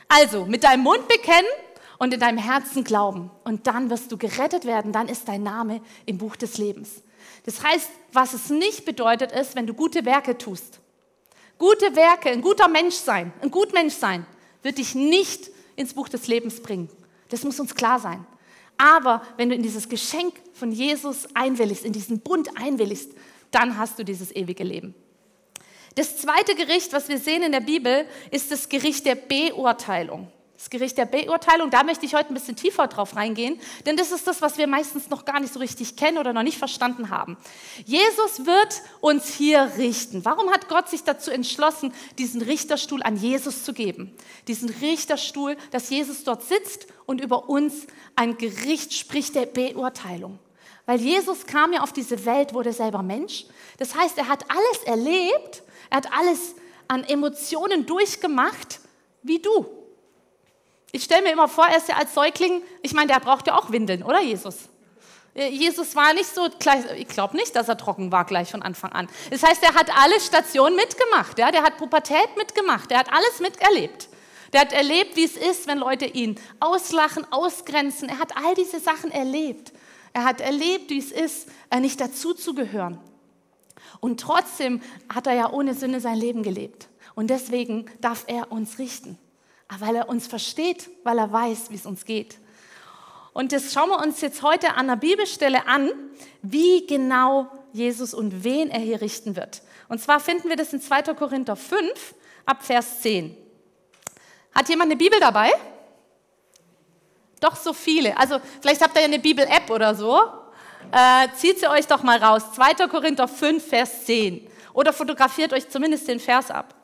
Also 0.08 0.46
mit 0.46 0.64
deinem 0.64 0.82
Mund 0.82 1.06
bekennen 1.08 1.50
und 1.98 2.14
in 2.14 2.20
deinem 2.20 2.38
Herzen 2.38 2.84
glauben 2.84 3.30
und 3.44 3.66
dann 3.66 3.90
wirst 3.90 4.10
du 4.10 4.16
gerettet 4.16 4.64
werden, 4.64 4.92
dann 4.92 5.08
ist 5.08 5.28
dein 5.28 5.42
Name 5.42 5.80
im 6.06 6.18
Buch 6.18 6.36
des 6.36 6.56
Lebens. 6.56 7.02
Das 7.44 7.62
heißt, 7.62 7.90
was 8.12 8.32
es 8.32 8.50
nicht 8.50 8.84
bedeutet, 8.84 9.32
ist, 9.32 9.54
wenn 9.54 9.66
du 9.66 9.74
gute 9.74 10.04
Werke 10.04 10.38
tust. 10.38 10.80
Gute 11.58 11.96
Werke, 11.96 12.30
ein 12.30 12.40
guter 12.40 12.68
Mensch 12.68 12.94
sein, 12.94 13.32
ein 13.42 13.50
gut 13.50 13.72
Mensch 13.72 13.94
sein, 13.94 14.24
wird 14.62 14.78
dich 14.78 14.94
nicht 14.94 15.50
ins 15.76 15.94
Buch 15.94 16.08
des 16.08 16.28
Lebens 16.28 16.62
bringen. 16.62 16.88
Das 17.30 17.42
muss 17.42 17.60
uns 17.60 17.74
klar 17.74 17.98
sein. 17.98 18.24
Aber 18.78 19.22
wenn 19.36 19.48
du 19.48 19.54
in 19.54 19.62
dieses 19.62 19.88
Geschenk 19.88 20.34
von 20.54 20.72
Jesus 20.72 21.26
einwilligst, 21.34 21.84
in 21.84 21.92
diesen 21.92 22.20
Bund 22.20 22.48
einwilligst, 22.56 23.12
dann 23.50 23.76
hast 23.76 23.98
du 23.98 24.04
dieses 24.04 24.34
ewige 24.34 24.64
Leben. 24.64 24.94
Das 25.96 26.16
zweite 26.16 26.54
Gericht, 26.54 26.92
was 26.92 27.08
wir 27.08 27.18
sehen 27.18 27.42
in 27.42 27.50
der 27.50 27.60
Bibel, 27.60 28.06
ist 28.30 28.52
das 28.52 28.68
Gericht 28.68 29.04
der 29.04 29.16
Beurteilung. 29.16 30.30
Das 30.58 30.70
Gericht 30.70 30.98
der 30.98 31.06
Beurteilung, 31.06 31.70
da 31.70 31.84
möchte 31.84 32.04
ich 32.04 32.16
heute 32.16 32.32
ein 32.32 32.34
bisschen 32.34 32.56
tiefer 32.56 32.88
drauf 32.88 33.14
reingehen, 33.14 33.60
denn 33.86 33.96
das 33.96 34.10
ist 34.10 34.26
das, 34.26 34.42
was 34.42 34.58
wir 34.58 34.66
meistens 34.66 35.08
noch 35.08 35.24
gar 35.24 35.38
nicht 35.38 35.52
so 35.52 35.60
richtig 35.60 35.94
kennen 35.94 36.18
oder 36.18 36.32
noch 36.32 36.42
nicht 36.42 36.58
verstanden 36.58 37.10
haben. 37.10 37.36
Jesus 37.84 38.44
wird 38.44 38.82
uns 39.00 39.28
hier 39.32 39.70
richten. 39.78 40.24
Warum 40.24 40.50
hat 40.50 40.68
Gott 40.68 40.88
sich 40.88 41.04
dazu 41.04 41.30
entschlossen, 41.30 41.94
diesen 42.18 42.42
Richterstuhl 42.42 43.04
an 43.04 43.16
Jesus 43.16 43.62
zu 43.62 43.72
geben? 43.72 44.12
Diesen 44.48 44.68
Richterstuhl, 44.68 45.56
dass 45.70 45.90
Jesus 45.90 46.24
dort 46.24 46.42
sitzt 46.42 46.88
und 47.06 47.20
über 47.20 47.48
uns 47.48 47.86
ein 48.16 48.36
Gericht 48.36 48.92
spricht 48.94 49.36
der 49.36 49.46
Beurteilung. 49.46 50.40
Weil 50.86 51.00
Jesus 51.00 51.46
kam 51.46 51.72
ja 51.72 51.82
auf 51.82 51.92
diese 51.92 52.24
Welt, 52.24 52.52
wurde 52.52 52.72
selber 52.72 53.04
Mensch. 53.04 53.46
Das 53.78 53.94
heißt, 53.94 54.18
er 54.18 54.26
hat 54.26 54.44
alles 54.50 54.82
erlebt, 54.86 55.62
er 55.88 55.98
hat 55.98 56.12
alles 56.12 56.56
an 56.88 57.04
Emotionen 57.04 57.86
durchgemacht, 57.86 58.80
wie 59.22 59.38
du 59.38 59.77
ich 60.92 61.04
stelle 61.04 61.22
mir 61.22 61.32
immer 61.32 61.48
vor, 61.48 61.66
er 61.66 61.76
ist 61.76 61.88
ja 61.88 61.96
als 61.96 62.14
Säugling, 62.14 62.62
ich 62.82 62.94
meine, 62.94 63.08
der 63.08 63.20
braucht 63.20 63.46
ja 63.46 63.58
auch 63.58 63.70
Windeln, 63.70 64.02
oder 64.02 64.20
Jesus? 64.20 64.68
Äh, 65.34 65.48
Jesus 65.48 65.94
war 65.94 66.14
nicht 66.14 66.34
so 66.34 66.48
gleich, 66.58 66.84
ich 66.96 67.08
glaube 67.08 67.36
nicht, 67.36 67.54
dass 67.54 67.68
er 67.68 67.76
trocken 67.76 68.10
war 68.10 68.24
gleich 68.24 68.50
von 68.50 68.62
Anfang 68.62 68.92
an. 68.92 69.08
Das 69.30 69.42
heißt, 69.42 69.62
er 69.62 69.74
hat 69.74 69.90
alle 69.96 70.18
Stationen 70.20 70.76
mitgemacht, 70.76 71.38
ja? 71.38 71.50
der 71.50 71.62
hat 71.62 71.76
Pubertät 71.76 72.36
mitgemacht, 72.36 72.90
der 72.90 72.98
hat 72.98 73.12
alles 73.12 73.40
miterlebt. 73.40 74.08
Der 74.54 74.62
hat 74.62 74.72
erlebt, 74.72 75.16
wie 75.16 75.24
es 75.24 75.36
ist, 75.36 75.66
wenn 75.66 75.76
Leute 75.76 76.06
ihn 76.06 76.40
auslachen, 76.58 77.30
ausgrenzen. 77.30 78.08
Er 78.08 78.18
hat 78.18 78.34
all 78.34 78.54
diese 78.54 78.80
Sachen 78.80 79.10
erlebt. 79.10 79.74
Er 80.14 80.24
hat 80.24 80.40
erlebt, 80.40 80.88
wie 80.88 80.98
es 80.98 81.12
ist, 81.12 81.48
äh, 81.68 81.80
nicht 81.80 82.00
dazuzugehören. 82.00 82.98
Und 84.00 84.20
trotzdem 84.20 84.80
hat 85.12 85.26
er 85.26 85.34
ja 85.34 85.50
ohne 85.52 85.74
Sünde 85.74 86.00
sein 86.00 86.16
Leben 86.16 86.42
gelebt. 86.42 86.88
Und 87.14 87.28
deswegen 87.28 87.90
darf 88.00 88.24
er 88.26 88.50
uns 88.50 88.78
richten 88.78 89.18
weil 89.78 89.96
er 89.96 90.08
uns 90.08 90.26
versteht, 90.26 90.88
weil 91.04 91.18
er 91.18 91.32
weiß, 91.32 91.70
wie 91.70 91.74
es 91.74 91.86
uns 91.86 92.04
geht. 92.04 92.38
Und 93.32 93.52
das 93.52 93.72
schauen 93.72 93.90
wir 93.90 93.98
uns 93.98 94.20
jetzt 94.20 94.42
heute 94.42 94.74
an 94.74 94.88
der 94.88 94.96
Bibelstelle 94.96 95.66
an, 95.66 95.90
wie 96.42 96.86
genau 96.86 97.46
Jesus 97.72 98.14
und 98.14 98.42
wen 98.42 98.70
er 98.70 98.80
hier 98.80 99.00
richten 99.00 99.36
wird. 99.36 99.62
Und 99.88 100.00
zwar 100.00 100.20
finden 100.20 100.48
wir 100.48 100.56
das 100.56 100.72
in 100.72 100.80
2. 100.80 101.14
Korinther 101.14 101.54
5 101.54 102.14
ab 102.46 102.64
Vers 102.64 103.00
10. 103.02 103.36
Hat 104.54 104.68
jemand 104.68 104.90
eine 104.90 104.98
Bibel 104.98 105.20
dabei? 105.20 105.52
Doch 107.40 107.54
so 107.54 107.72
viele. 107.72 108.16
Also 108.16 108.40
vielleicht 108.60 108.82
habt 108.82 108.96
ihr 108.96 109.02
ja 109.02 109.06
eine 109.06 109.20
Bibel-App 109.20 109.70
oder 109.70 109.94
so. 109.94 110.20
Äh, 110.90 111.28
zieht 111.36 111.60
sie 111.60 111.68
euch 111.68 111.86
doch 111.86 112.02
mal 112.02 112.18
raus. 112.18 112.42
2. 112.54 112.88
Korinther 112.88 113.28
5, 113.28 113.64
Vers 113.64 114.04
10. 114.06 114.48
Oder 114.72 114.92
fotografiert 114.92 115.52
euch 115.52 115.68
zumindest 115.68 116.08
den 116.08 116.18
Vers 116.18 116.50
ab. 116.50 116.74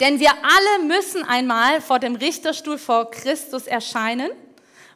Denn 0.00 0.18
wir 0.18 0.30
alle 0.30 0.84
müssen 0.86 1.24
einmal 1.24 1.82
vor 1.82 1.98
dem 1.98 2.16
Richterstuhl 2.16 2.78
vor 2.78 3.10
Christus 3.10 3.66
erscheinen, 3.66 4.30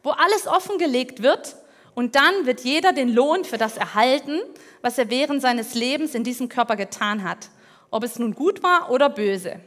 wo 0.03 0.11
alles 0.11 0.47
offengelegt 0.47 1.23
wird 1.23 1.57
und 1.95 2.17
dann 2.17 2.47
wird 2.47 2.61
jeder 2.61 2.93
den 2.93 3.15
Lohn 3.15 3.45
für 3.45 3.59
das 3.59 3.77
erhalten, 3.77 4.41
was 4.81 4.97
er 4.99 5.11
während 5.11 5.43
seines 5.43 5.75
Lebens 5.75 6.15
in 6.15 6.25
diesem 6.25 6.49
Körper 6.49 6.77
getan 6.77 7.23
hat, 7.23 7.51
ob 7.91 8.03
es 8.03 8.19
nun 8.19 8.35
gut 8.35 8.63
war 8.63 8.91
oder 8.91 9.11
böse. 9.11 9.61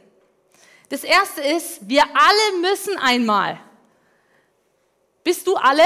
Das 0.88 1.04
erste 1.04 1.40
ist, 1.40 1.88
wir 1.88 2.02
alle 2.02 2.60
müssen 2.60 2.98
einmal. 2.98 3.60
Bist 5.22 5.46
du 5.46 5.54
alle? 5.56 5.84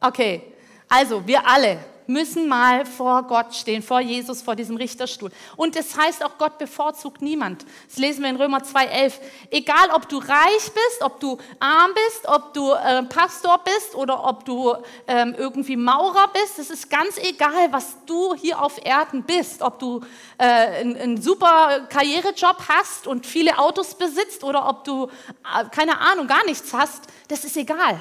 Okay, 0.00 0.42
also 0.88 1.26
wir 1.26 1.46
alle 1.46 1.78
müssen 2.06 2.48
mal 2.48 2.86
vor 2.86 3.24
Gott 3.24 3.54
stehen, 3.54 3.82
vor 3.82 4.00
Jesus, 4.00 4.42
vor 4.42 4.56
diesem 4.56 4.76
Richterstuhl. 4.76 5.30
Und 5.56 5.76
das 5.76 5.96
heißt 5.96 6.24
auch, 6.24 6.38
Gott 6.38 6.58
bevorzugt 6.58 7.22
niemand. 7.22 7.64
Das 7.88 7.98
lesen 7.98 8.22
wir 8.22 8.30
in 8.30 8.36
Römer 8.36 8.58
2,11. 8.58 9.14
Egal, 9.50 9.90
ob 9.94 10.08
du 10.08 10.18
reich 10.18 10.72
bist, 10.72 11.02
ob 11.02 11.20
du 11.20 11.38
arm 11.60 11.90
bist, 11.94 12.28
ob 12.28 12.54
du 12.54 12.72
äh, 12.72 13.02
Pastor 13.04 13.60
bist 13.64 13.94
oder 13.94 14.24
ob 14.24 14.44
du 14.44 14.74
ähm, 15.06 15.34
irgendwie 15.36 15.76
Maurer 15.76 16.28
bist, 16.32 16.58
es 16.58 16.70
ist 16.70 16.90
ganz 16.90 17.18
egal, 17.18 17.72
was 17.72 17.96
du 18.06 18.34
hier 18.34 18.60
auf 18.60 18.84
Erden 18.84 19.22
bist. 19.22 19.62
Ob 19.62 19.78
du 19.78 20.00
äh, 20.38 20.44
einen 20.44 21.20
super 21.20 21.86
Karrierejob 21.88 22.68
hast 22.68 23.06
und 23.06 23.26
viele 23.26 23.58
Autos 23.58 23.94
besitzt 23.94 24.44
oder 24.44 24.68
ob 24.68 24.84
du, 24.84 25.06
äh, 25.06 25.64
keine 25.70 25.98
Ahnung, 25.98 26.26
gar 26.26 26.44
nichts 26.44 26.72
hast, 26.72 27.04
das 27.28 27.44
ist 27.44 27.56
egal. 27.56 28.00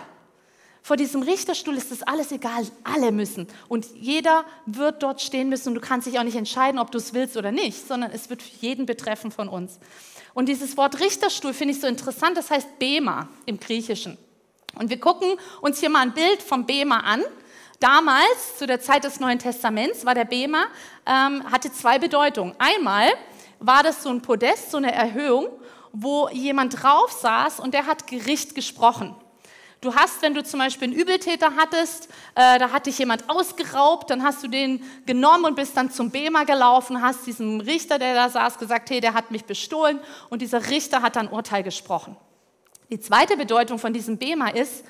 Vor 0.85 0.97
diesem 0.97 1.21
Richterstuhl 1.23 1.77
ist 1.77 1.91
das 1.91 2.03
alles 2.03 2.33
egal. 2.33 2.67
Alle 2.83 3.13
müssen. 3.13 3.47
Und 3.69 3.87
jeder 3.95 4.43
wird 4.65 5.01
dort 5.01 5.21
stehen 5.21 5.47
müssen. 5.47 5.69
Und 5.69 5.75
du 5.75 5.81
kannst 5.81 6.07
dich 6.07 6.19
auch 6.19 6.23
nicht 6.23 6.35
entscheiden, 6.35 6.77
ob 6.77 6.91
du 6.91 6.97
es 6.97 7.13
willst 7.13 7.37
oder 7.37 7.53
nicht, 7.53 7.87
sondern 7.87 8.11
es 8.11 8.29
wird 8.29 8.41
jeden 8.41 8.85
betreffen 8.85 9.31
von 9.31 9.47
uns. 9.47 9.79
Und 10.33 10.49
dieses 10.49 10.75
Wort 10.75 10.99
Richterstuhl 10.99 11.53
finde 11.53 11.73
ich 11.73 11.79
so 11.79 11.87
interessant. 11.87 12.35
Das 12.35 12.51
heißt 12.51 12.79
Bema 12.79 13.29
im 13.45 13.61
Griechischen. 13.61 14.17
Und 14.77 14.89
wir 14.89 14.99
gucken 14.99 15.37
uns 15.61 15.79
hier 15.79 15.89
mal 15.89 16.01
ein 16.01 16.13
Bild 16.13 16.43
vom 16.43 16.65
Bema 16.65 16.99
an. 16.99 17.23
Damals, 17.79 18.57
zu 18.57 18.67
der 18.67 18.81
Zeit 18.81 19.05
des 19.05 19.21
Neuen 19.21 19.39
Testaments, 19.39 20.05
war 20.05 20.15
der 20.15 20.25
Bema, 20.25 20.65
ähm, 21.05 21.49
hatte 21.49 21.71
zwei 21.71 21.97
Bedeutungen. 21.97 22.55
Einmal 22.57 23.07
war 23.59 23.83
das 23.83 24.03
so 24.03 24.09
ein 24.09 24.21
Podest, 24.21 24.71
so 24.71 24.77
eine 24.77 24.91
Erhöhung, 24.91 25.47
wo 25.93 26.27
jemand 26.27 26.83
drauf 26.83 27.11
saß 27.11 27.61
und 27.61 27.73
der 27.73 27.85
hat 27.85 28.07
Gericht 28.07 28.53
gesprochen. 28.53 29.15
Du 29.83 29.93
hast, 29.93 30.21
wenn 30.21 30.33
du 30.33 30.41
zum 30.45 30.61
Beispiel 30.61 30.87
einen 30.87 30.97
Übeltäter 30.97 31.57
hattest, 31.57 32.07
äh, 32.35 32.57
da 32.57 32.71
hat 32.71 32.85
dich 32.85 32.97
jemand 32.99 33.29
ausgeraubt, 33.29 34.09
dann 34.09 34.23
hast 34.23 34.41
du 34.41 34.47
den 34.47 34.81
genommen 35.05 35.43
und 35.43 35.55
bist 35.57 35.75
dann 35.75 35.91
zum 35.91 36.09
Bema 36.09 36.45
gelaufen, 36.45 37.01
hast 37.01 37.27
diesem 37.27 37.59
Richter, 37.59 37.99
der 37.99 38.13
da 38.15 38.29
saß, 38.29 38.59
gesagt, 38.59 38.89
hey, 38.91 39.01
der 39.01 39.13
hat 39.13 39.29
mich 39.29 39.43
bestohlen 39.43 39.99
und 40.29 40.41
dieser 40.41 40.69
Richter 40.69 41.01
hat 41.01 41.17
dann 41.17 41.27
Urteil 41.27 41.63
gesprochen. 41.63 42.15
Die 42.91 42.99
zweite 43.01 43.35
Bedeutung 43.35 43.77
von 43.77 43.91
diesem 43.91 44.17
Bema 44.17 44.51
ist 44.51 44.85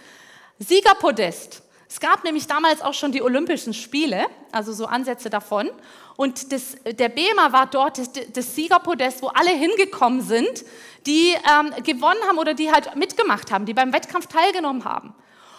Siegerpodest. 0.59 1.63
Es 1.93 1.99
gab 1.99 2.23
nämlich 2.23 2.47
damals 2.47 2.81
auch 2.81 2.95
schon 2.95 3.11
die 3.11 3.21
Olympischen 3.21 3.71
Spiele, 3.71 4.25
also 4.51 4.73
so 4.73 4.87
Ansätze 4.87 5.29
davon. 5.29 5.69
Und 6.15 6.51
das, 6.51 6.75
der 6.85 7.07
Bema 7.07 7.51
war 7.51 7.67
dort 7.67 7.99
das, 7.99 8.09
das, 8.33 8.55
Siegerpodest, 8.55 9.21
wo 9.21 9.27
alle 9.27 9.51
hingekommen 9.51 10.21
sind, 10.21 10.65
die 11.05 11.35
ähm, 11.47 11.71
gewonnen 11.83 12.19
haben 12.27 12.39
oder 12.39 12.55
die 12.55 12.71
halt 12.71 12.95
mitgemacht 12.95 13.51
haben, 13.51 13.67
die 13.67 13.75
beim 13.75 13.93
Wettkampf 13.93 14.25
teilgenommen 14.25 14.85
haben. 14.85 15.13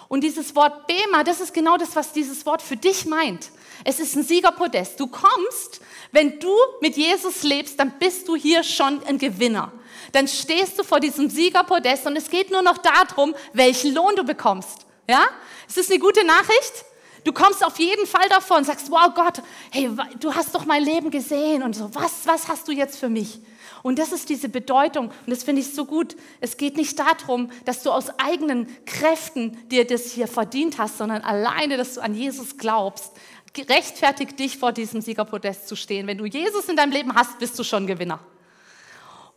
Und 0.09 0.25
dieses 0.25 0.57
Wort 0.57 0.89
Bema, 0.89 1.23
das 1.23 1.41
ist 1.41 1.55
genau 1.55 1.77
das, 1.77 1.95
was 1.95 2.11
dieses 2.11 2.45
Wort 2.47 2.63
für 2.63 2.77
dich 2.77 3.07
meint. 3.07 3.51
Es 3.85 4.01
ist 4.01 4.17
ein 4.17 4.25
Siegerpodest. 4.25 4.99
Du 4.99 5.07
kommst, 5.07 5.83
wenn 6.11 6.41
du 6.41 6.53
mit 6.81 6.97
Jesus 6.97 7.45
lebst, 7.45 7.79
dann 7.79 7.93
bist 8.01 8.27
du 8.27 8.35
hier 8.35 8.65
schon 8.65 9.01
ein 9.07 9.19
Gewinner. 9.19 9.71
Dann 10.11 10.27
stehst 10.27 10.81
du 10.81 10.83
vor 10.83 10.99
diesem 10.99 11.31
Siegerpodest 11.31 12.09
und 12.09 12.17
es 12.17 12.29
geht 12.29 12.51
nur 12.51 12.63
noch 12.63 12.79
darum, 12.79 13.37
welchen 13.53 13.95
Lohn 13.95 14.17
du 14.17 14.25
bekommst. 14.25 14.85
Ja? 15.09 15.27
Ist 15.69 15.77
das 15.77 15.91
eine 15.91 15.99
gute 15.99 16.25
Nachricht? 16.25 16.85
Du 17.25 17.33
kommst 17.33 17.65
auf 17.65 17.79
jeden 17.79 18.07
Fall 18.07 18.29
davon 18.29 18.59
und 18.59 18.65
sagst, 18.65 18.91
wow 18.91 19.13
Gott, 19.15 19.43
hey, 19.71 19.91
du 20.21 20.35
hast 20.35 20.55
doch 20.55 20.67
mein 20.67 20.85
Leben 20.85 21.11
gesehen 21.11 21.63
und 21.63 21.75
so, 21.75 21.95
was, 21.95 22.27
was 22.27 22.49
hast 22.49 22.69
du 22.69 22.73
jetzt 22.73 22.99
für 22.99 23.09
mich? 23.09 23.41
Und 23.83 23.99
das 23.99 24.13
ist 24.13 24.29
diese 24.29 24.49
Bedeutung 24.49 25.07
und 25.07 25.31
das 25.31 25.43
finde 25.43 25.63
ich 25.63 25.75
so 25.75 25.87
gut. 25.87 26.17
Es 26.41 26.59
geht 26.59 26.77
nicht 26.77 26.99
darum, 26.99 27.51
dass 27.65 27.83
du 27.83 27.91
aus 27.91 28.11
eigenen 28.19 28.67
Kräften 28.85 29.59
dir 29.69 29.87
das 29.87 30.11
hier 30.11 30.29
verdient 30.29 30.79
hast, 30.79 30.99
sondern 30.99 31.23
alleine, 31.23 31.79
dass 31.79 31.95
du 31.95 32.03
an 32.03 32.15
Jesus 32.15 32.59
glaubst, 32.59 33.13
rechtfertigt 33.59 34.39
dich 34.39 34.59
vor 34.59 34.73
diesem 34.73 35.01
Siegerpodest 35.01 35.69
zu 35.69 35.77
stehen. 35.77 36.07
Wenn 36.07 36.19
du 36.19 36.27
Jesus 36.27 36.69
in 36.69 36.77
deinem 36.77 36.93
Leben 36.93 37.15
hast, 37.15 37.39
bist 37.39 37.59
du 37.59 37.65
schon 37.65 37.87
Gewinner. 37.87 38.21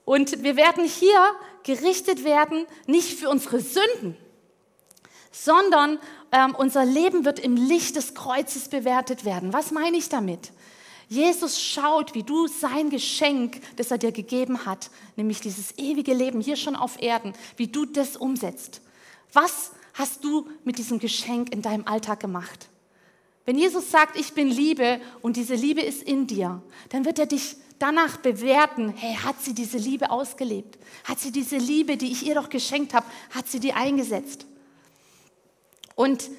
Und 0.03 0.43
wir 0.43 0.55
werden 0.55 0.85
hier 0.85 1.21
gerichtet 1.63 2.23
werden, 2.23 2.65
nicht 2.85 3.19
für 3.19 3.29
unsere 3.29 3.59
Sünden, 3.59 4.17
sondern 5.43 5.99
ähm, 6.31 6.55
unser 6.55 6.85
Leben 6.85 7.25
wird 7.25 7.39
im 7.39 7.55
Licht 7.55 7.95
des 7.95 8.15
Kreuzes 8.15 8.69
bewertet 8.69 9.25
werden. 9.25 9.53
Was 9.53 9.71
meine 9.71 9.97
ich 9.97 10.09
damit? 10.09 10.51
Jesus 11.09 11.61
schaut, 11.61 12.13
wie 12.15 12.23
du 12.23 12.47
sein 12.47 12.89
Geschenk, 12.89 13.61
das 13.77 13.91
er 13.91 13.97
dir 13.97 14.11
gegeben 14.11 14.65
hat, 14.65 14.89
nämlich 15.15 15.39
dieses 15.39 15.77
ewige 15.77 16.13
Leben 16.13 16.41
hier 16.41 16.57
schon 16.57 16.75
auf 16.75 17.01
Erden, 17.01 17.33
wie 17.55 17.67
du 17.67 17.85
das 17.85 18.17
umsetzt. 18.17 18.81
Was 19.31 19.71
hast 19.93 20.23
du 20.23 20.47
mit 20.65 20.77
diesem 20.77 20.99
Geschenk 20.99 21.53
in 21.53 21.61
deinem 21.61 21.87
Alltag 21.87 22.19
gemacht? 22.19 22.67
Wenn 23.45 23.57
Jesus 23.57 23.89
sagt, 23.89 24.19
ich 24.19 24.33
bin 24.33 24.49
Liebe 24.49 24.99
und 25.21 25.37
diese 25.37 25.55
Liebe 25.55 25.81
ist 25.81 26.03
in 26.03 26.27
dir, 26.27 26.61
dann 26.89 27.05
wird 27.05 27.19
er 27.19 27.27
dich 27.27 27.55
danach 27.79 28.17
bewerten, 28.17 28.93
hey, 28.97 29.15
hat 29.15 29.41
sie 29.41 29.53
diese 29.53 29.77
Liebe 29.77 30.11
ausgelebt? 30.11 30.77
Hat 31.05 31.19
sie 31.19 31.31
diese 31.31 31.55
Liebe, 31.55 31.95
die 31.95 32.11
ich 32.11 32.25
ihr 32.25 32.35
doch 32.35 32.49
geschenkt 32.49 32.93
habe, 32.93 33.05
hat 33.33 33.47
sie 33.47 33.61
die 33.61 33.71
eingesetzt? 33.71 34.45
Und 35.97 36.29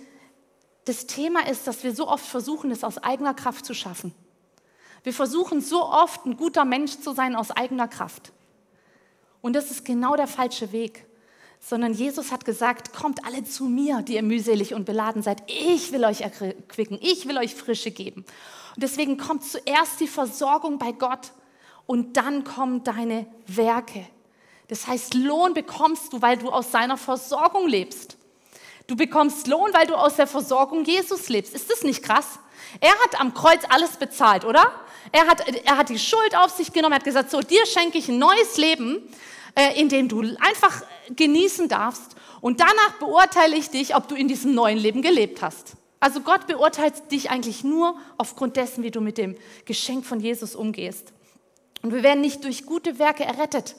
das 0.84 1.06
Thema 1.06 1.48
ist, 1.48 1.66
dass 1.66 1.82
wir 1.82 1.92
so 1.92 2.08
oft 2.08 2.24
versuchen, 2.24 2.70
es 2.70 2.84
aus 2.84 2.96
eigener 2.96 3.34
Kraft 3.34 3.66
zu 3.66 3.74
schaffen. 3.74 4.14
Wir 5.02 5.12
versuchen 5.12 5.60
so 5.60 5.84
oft, 5.84 6.24
ein 6.24 6.36
guter 6.36 6.64
Mensch 6.64 7.00
zu 7.00 7.12
sein 7.12 7.34
aus 7.34 7.50
eigener 7.50 7.88
Kraft. 7.88 8.32
Und 9.40 9.54
das 9.54 9.72
ist 9.72 9.84
genau 9.84 10.14
der 10.14 10.28
falsche 10.28 10.70
Weg. 10.70 11.06
Sondern 11.58 11.92
Jesus 11.92 12.30
hat 12.30 12.44
gesagt, 12.44 12.92
kommt 12.92 13.26
alle 13.26 13.42
zu 13.42 13.64
mir, 13.64 14.02
die 14.02 14.14
ihr 14.14 14.22
mühselig 14.22 14.74
und 14.74 14.84
beladen 14.84 15.22
seid. 15.22 15.42
Ich 15.48 15.90
will 15.90 16.04
euch 16.04 16.20
erquicken, 16.20 16.96
ich 17.02 17.26
will 17.26 17.36
euch 17.36 17.56
Frische 17.56 17.90
geben. 17.90 18.24
Und 18.76 18.82
deswegen 18.84 19.18
kommt 19.18 19.42
zuerst 19.42 19.98
die 19.98 20.06
Versorgung 20.06 20.78
bei 20.78 20.92
Gott 20.92 21.32
und 21.86 22.16
dann 22.16 22.44
kommen 22.44 22.84
deine 22.84 23.26
Werke. 23.48 24.06
Das 24.68 24.86
heißt, 24.86 25.14
Lohn 25.14 25.52
bekommst 25.52 26.12
du, 26.12 26.22
weil 26.22 26.38
du 26.38 26.48
aus 26.48 26.70
seiner 26.70 26.96
Versorgung 26.96 27.66
lebst. 27.66 28.17
Du 28.88 28.97
bekommst 28.97 29.47
Lohn, 29.47 29.71
weil 29.75 29.87
du 29.87 29.95
aus 29.95 30.16
der 30.16 30.26
Versorgung 30.26 30.83
Jesus 30.83 31.28
lebst. 31.28 31.54
Ist 31.54 31.71
das 31.71 31.83
nicht 31.83 32.02
krass? 32.02 32.38
Er 32.80 32.90
hat 32.90 33.21
am 33.21 33.35
Kreuz 33.35 33.61
alles 33.68 33.97
bezahlt, 33.97 34.47
oder? 34.47 34.73
Er 35.12 35.26
hat, 35.26 35.47
er 35.47 35.76
hat 35.76 35.90
die 35.90 35.99
Schuld 35.99 36.35
auf 36.35 36.50
sich 36.50 36.73
genommen, 36.73 36.95
er 36.95 36.97
hat 36.97 37.04
gesagt, 37.04 37.30
so, 37.30 37.40
dir 37.40 37.66
schenke 37.66 37.99
ich 37.99 38.09
ein 38.09 38.18
neues 38.18 38.57
Leben, 38.57 39.02
äh, 39.54 39.78
in 39.78 39.90
dem 39.90 40.09
du 40.09 40.23
einfach 40.40 40.83
genießen 41.14 41.68
darfst. 41.68 42.16
Und 42.40 42.61
danach 42.61 42.95
beurteile 42.99 43.57
ich 43.57 43.68
dich, 43.68 43.95
ob 43.95 44.09
du 44.09 44.14
in 44.14 44.26
diesem 44.26 44.54
neuen 44.54 44.78
Leben 44.78 45.02
gelebt 45.02 45.42
hast. 45.42 45.76
Also 46.00 46.21
Gott 46.21 46.47
beurteilt 46.47 47.11
dich 47.11 47.30
eigentlich 47.30 47.64
nur 47.64 47.95
aufgrund 48.16 48.57
dessen, 48.57 48.83
wie 48.85 48.90
du 48.90 49.02
mit 49.02 49.18
dem 49.18 49.37
Geschenk 49.66 50.07
von 50.07 50.21
Jesus 50.21 50.54
umgehst. 50.54 51.12
Und 51.83 51.92
wir 51.92 52.02
werden 52.02 52.23
nicht 52.23 52.42
durch 52.42 52.64
gute 52.64 52.99
Werke 52.99 53.25
errettet. 53.25 53.76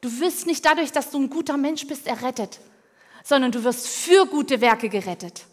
Du 0.00 0.20
wirst 0.20 0.46
nicht 0.46 0.64
dadurch, 0.64 0.92
dass 0.92 1.10
du 1.10 1.18
ein 1.18 1.28
guter 1.28 1.58
Mensch 1.58 1.86
bist, 1.86 2.06
errettet, 2.06 2.60
sondern 3.26 3.50
du 3.50 3.64
wirst 3.64 3.88
für 3.88 4.24
gute 4.26 4.60
Werke 4.60 4.88
gerettet. 4.88 5.46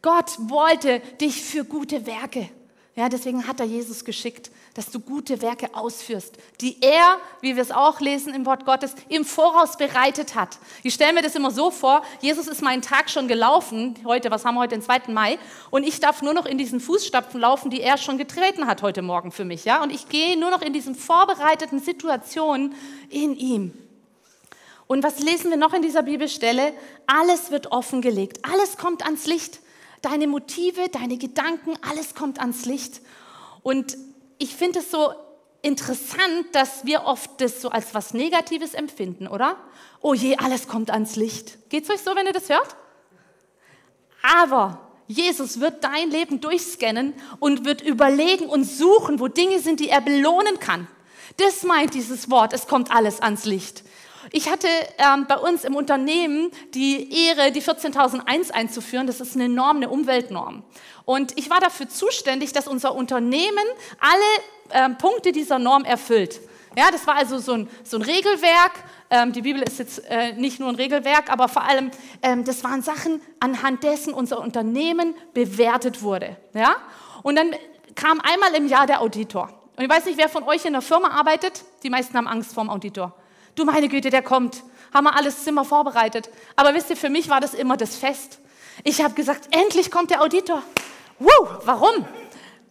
Gott 0.00 0.30
wollte 0.38 1.00
dich 1.20 1.42
für 1.42 1.62
gute 1.62 2.06
Werke. 2.06 2.48
Ja, 2.96 3.10
deswegen 3.10 3.46
hat 3.46 3.60
er 3.60 3.66
Jesus 3.66 4.04
geschickt, 4.04 4.50
dass 4.74 4.90
du 4.90 4.98
gute 4.98 5.42
Werke 5.42 5.74
ausführst, 5.74 6.36
die 6.62 6.80
er, 6.80 7.18
wie 7.42 7.54
wir 7.54 7.62
es 7.62 7.70
auch 7.70 8.00
lesen 8.00 8.34
im 8.34 8.46
Wort 8.46 8.64
Gottes, 8.64 8.94
im 9.10 9.26
Voraus 9.26 9.76
bereitet 9.76 10.34
hat. 10.34 10.58
Ich 10.82 10.94
stelle 10.94 11.12
mir 11.12 11.20
das 11.22 11.34
immer 11.34 11.50
so 11.50 11.70
vor, 11.70 12.02
Jesus 12.20 12.48
ist 12.48 12.62
meinen 12.62 12.80
Tag 12.80 13.10
schon 13.10 13.28
gelaufen, 13.28 13.94
heute, 14.06 14.30
was 14.30 14.46
haben 14.46 14.54
wir 14.54 14.60
heute, 14.60 14.76
den 14.76 14.82
2. 14.82 15.12
Mai, 15.12 15.38
und 15.70 15.84
ich 15.84 16.00
darf 16.00 16.22
nur 16.22 16.32
noch 16.32 16.46
in 16.46 16.56
diesen 16.56 16.80
Fußstapfen 16.80 17.40
laufen, 17.40 17.70
die 17.70 17.82
er 17.82 17.98
schon 17.98 18.16
getreten 18.16 18.66
hat 18.66 18.80
heute 18.80 19.02
Morgen 19.02 19.32
für 19.32 19.44
mich. 19.44 19.66
Ja? 19.66 19.82
Und 19.82 19.92
ich 19.92 20.08
gehe 20.08 20.38
nur 20.38 20.50
noch 20.50 20.62
in 20.62 20.72
diesen 20.72 20.94
vorbereiteten 20.94 21.78
Situationen 21.78 22.74
in 23.10 23.36
ihm. 23.36 23.72
Und 24.92 25.02
was 25.02 25.20
lesen 25.20 25.48
wir 25.48 25.56
noch 25.56 25.72
in 25.72 25.80
dieser 25.80 26.02
Bibelstelle? 26.02 26.74
Alles 27.06 27.50
wird 27.50 27.72
offengelegt, 27.72 28.40
alles 28.42 28.76
kommt 28.76 29.02
ans 29.06 29.24
Licht. 29.24 29.60
Deine 30.02 30.26
Motive, 30.26 30.90
deine 30.90 31.16
Gedanken, 31.16 31.78
alles 31.80 32.14
kommt 32.14 32.38
ans 32.38 32.66
Licht. 32.66 33.00
Und 33.62 33.96
ich 34.36 34.54
finde 34.54 34.80
es 34.80 34.90
so 34.90 35.14
interessant, 35.62 36.44
dass 36.52 36.84
wir 36.84 37.04
oft 37.04 37.40
das 37.40 37.62
so 37.62 37.70
als 37.70 37.94
was 37.94 38.12
Negatives 38.12 38.74
empfinden, 38.74 39.28
oder? 39.28 39.56
Oh 40.02 40.12
je, 40.12 40.36
alles 40.36 40.68
kommt 40.68 40.90
ans 40.90 41.16
Licht. 41.16 41.70
Geht 41.70 41.84
es 41.84 41.90
euch 41.90 42.02
so, 42.02 42.14
wenn 42.14 42.26
ihr 42.26 42.34
das 42.34 42.50
hört? 42.50 42.76
Aber 44.22 44.90
Jesus 45.06 45.58
wird 45.58 45.82
dein 45.84 46.10
Leben 46.10 46.42
durchscannen 46.42 47.14
und 47.40 47.64
wird 47.64 47.80
überlegen 47.80 48.44
und 48.44 48.64
suchen, 48.64 49.20
wo 49.20 49.28
Dinge 49.28 49.58
sind, 49.58 49.80
die 49.80 49.88
er 49.88 50.02
belohnen 50.02 50.58
kann. 50.60 50.86
Das 51.38 51.62
meint 51.62 51.94
dieses 51.94 52.30
Wort, 52.30 52.52
es 52.52 52.66
kommt 52.66 52.94
alles 52.94 53.22
ans 53.22 53.46
Licht. 53.46 53.84
Ich 54.30 54.48
hatte 54.48 54.68
ähm, 54.98 55.26
bei 55.26 55.36
uns 55.36 55.64
im 55.64 55.74
Unternehmen 55.74 56.50
die 56.74 57.26
Ehre, 57.26 57.50
die 57.50 57.62
14.001 57.62 58.52
einzuführen. 58.52 59.06
Das 59.06 59.20
ist 59.20 59.34
eine 59.34 59.48
Norm, 59.48 59.78
eine 59.78 59.88
Umweltnorm. 59.88 60.62
Und 61.04 61.36
ich 61.38 61.50
war 61.50 61.60
dafür 61.60 61.88
zuständig, 61.88 62.52
dass 62.52 62.68
unser 62.68 62.94
Unternehmen 62.94 63.64
alle 63.98 64.84
ähm, 64.84 64.96
Punkte 64.98 65.32
dieser 65.32 65.58
Norm 65.58 65.84
erfüllt. 65.84 66.40
Ja, 66.76 66.90
das 66.90 67.06
war 67.06 67.16
also 67.16 67.38
so 67.38 67.52
ein, 67.52 67.68
so 67.84 67.98
ein 67.98 68.02
Regelwerk. 68.02 68.72
Ähm, 69.10 69.32
die 69.32 69.42
Bibel 69.42 69.62
ist 69.62 69.78
jetzt 69.78 69.98
äh, 70.08 70.32
nicht 70.32 70.58
nur 70.58 70.70
ein 70.70 70.76
Regelwerk, 70.76 71.30
aber 71.30 71.48
vor 71.48 71.64
allem, 71.64 71.90
ähm, 72.22 72.44
das 72.44 72.64
waren 72.64 72.82
Sachen, 72.82 73.20
anhand 73.40 73.82
dessen 73.82 74.14
unser 74.14 74.40
Unternehmen 74.40 75.14
bewertet 75.34 76.02
wurde. 76.02 76.36
Ja? 76.54 76.76
Und 77.22 77.36
dann 77.36 77.54
kam 77.94 78.20
einmal 78.20 78.54
im 78.54 78.68
Jahr 78.68 78.86
der 78.86 79.02
Auditor. 79.02 79.50
Und 79.76 79.84
ich 79.84 79.90
weiß 79.90 80.06
nicht, 80.06 80.18
wer 80.18 80.28
von 80.28 80.44
euch 80.44 80.64
in 80.64 80.72
der 80.72 80.82
Firma 80.82 81.10
arbeitet. 81.10 81.64
Die 81.82 81.90
meisten 81.90 82.16
haben 82.16 82.28
Angst 82.28 82.54
vor 82.54 82.64
dem 82.64 82.70
Auditor. 82.70 83.14
Du 83.54 83.64
meine 83.64 83.88
Güte, 83.88 84.10
der 84.10 84.22
kommt. 84.22 84.62
Haben 84.92 85.04
wir 85.04 85.16
alles 85.16 85.44
Zimmer 85.44 85.64
vorbereitet. 85.64 86.30
Aber 86.56 86.74
wisst 86.74 86.90
ihr, 86.90 86.96
für 86.96 87.10
mich 87.10 87.28
war 87.28 87.40
das 87.40 87.54
immer 87.54 87.76
das 87.76 87.96
Fest. 87.96 88.38
Ich 88.84 89.02
habe 89.02 89.14
gesagt, 89.14 89.48
endlich 89.50 89.90
kommt 89.90 90.10
der 90.10 90.22
Auditor. 90.22 90.62
Wow, 91.18 91.60
warum? 91.64 92.04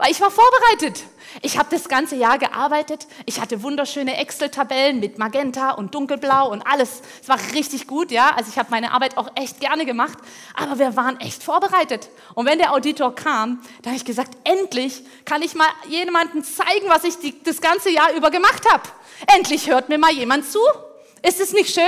Weil 0.01 0.09
ich 0.09 0.19
war 0.19 0.31
vorbereitet. 0.31 1.03
Ich 1.43 1.59
habe 1.59 1.69
das 1.69 1.87
ganze 1.87 2.15
Jahr 2.15 2.39
gearbeitet. 2.39 3.05
Ich 3.27 3.39
hatte 3.39 3.61
wunderschöne 3.61 4.17
Excel-Tabellen 4.17 4.99
mit 4.99 5.19
Magenta 5.19 5.73
und 5.73 5.93
Dunkelblau 5.93 6.49
und 6.49 6.63
alles. 6.65 7.03
Es 7.21 7.29
war 7.29 7.37
richtig 7.53 7.85
gut, 7.85 8.09
ja. 8.09 8.33
Also 8.35 8.49
ich 8.49 8.57
habe 8.57 8.71
meine 8.71 8.93
Arbeit 8.93 9.15
auch 9.15 9.29
echt 9.35 9.59
gerne 9.59 9.85
gemacht. 9.85 10.17
Aber 10.55 10.79
wir 10.79 10.95
waren 10.95 11.19
echt 11.19 11.43
vorbereitet. 11.43 12.09
Und 12.33 12.47
wenn 12.47 12.57
der 12.57 12.73
Auditor 12.73 13.13
kam, 13.13 13.61
da 13.83 13.91
habe 13.91 13.97
ich 13.97 14.03
gesagt, 14.03 14.35
endlich 14.43 15.03
kann 15.23 15.43
ich 15.43 15.53
mal 15.53 15.69
jemandem 15.87 16.43
zeigen, 16.43 16.87
was 16.87 17.03
ich 17.03 17.19
die, 17.19 17.39
das 17.43 17.61
ganze 17.61 17.91
Jahr 17.91 18.11
über 18.13 18.31
gemacht 18.31 18.63
habe. 18.73 18.81
Endlich 19.37 19.69
hört 19.69 19.89
mir 19.89 19.99
mal 19.99 20.11
jemand 20.11 20.51
zu. 20.51 20.61
Ist 21.21 21.39
es 21.39 21.53
nicht 21.53 21.75
schön? 21.75 21.83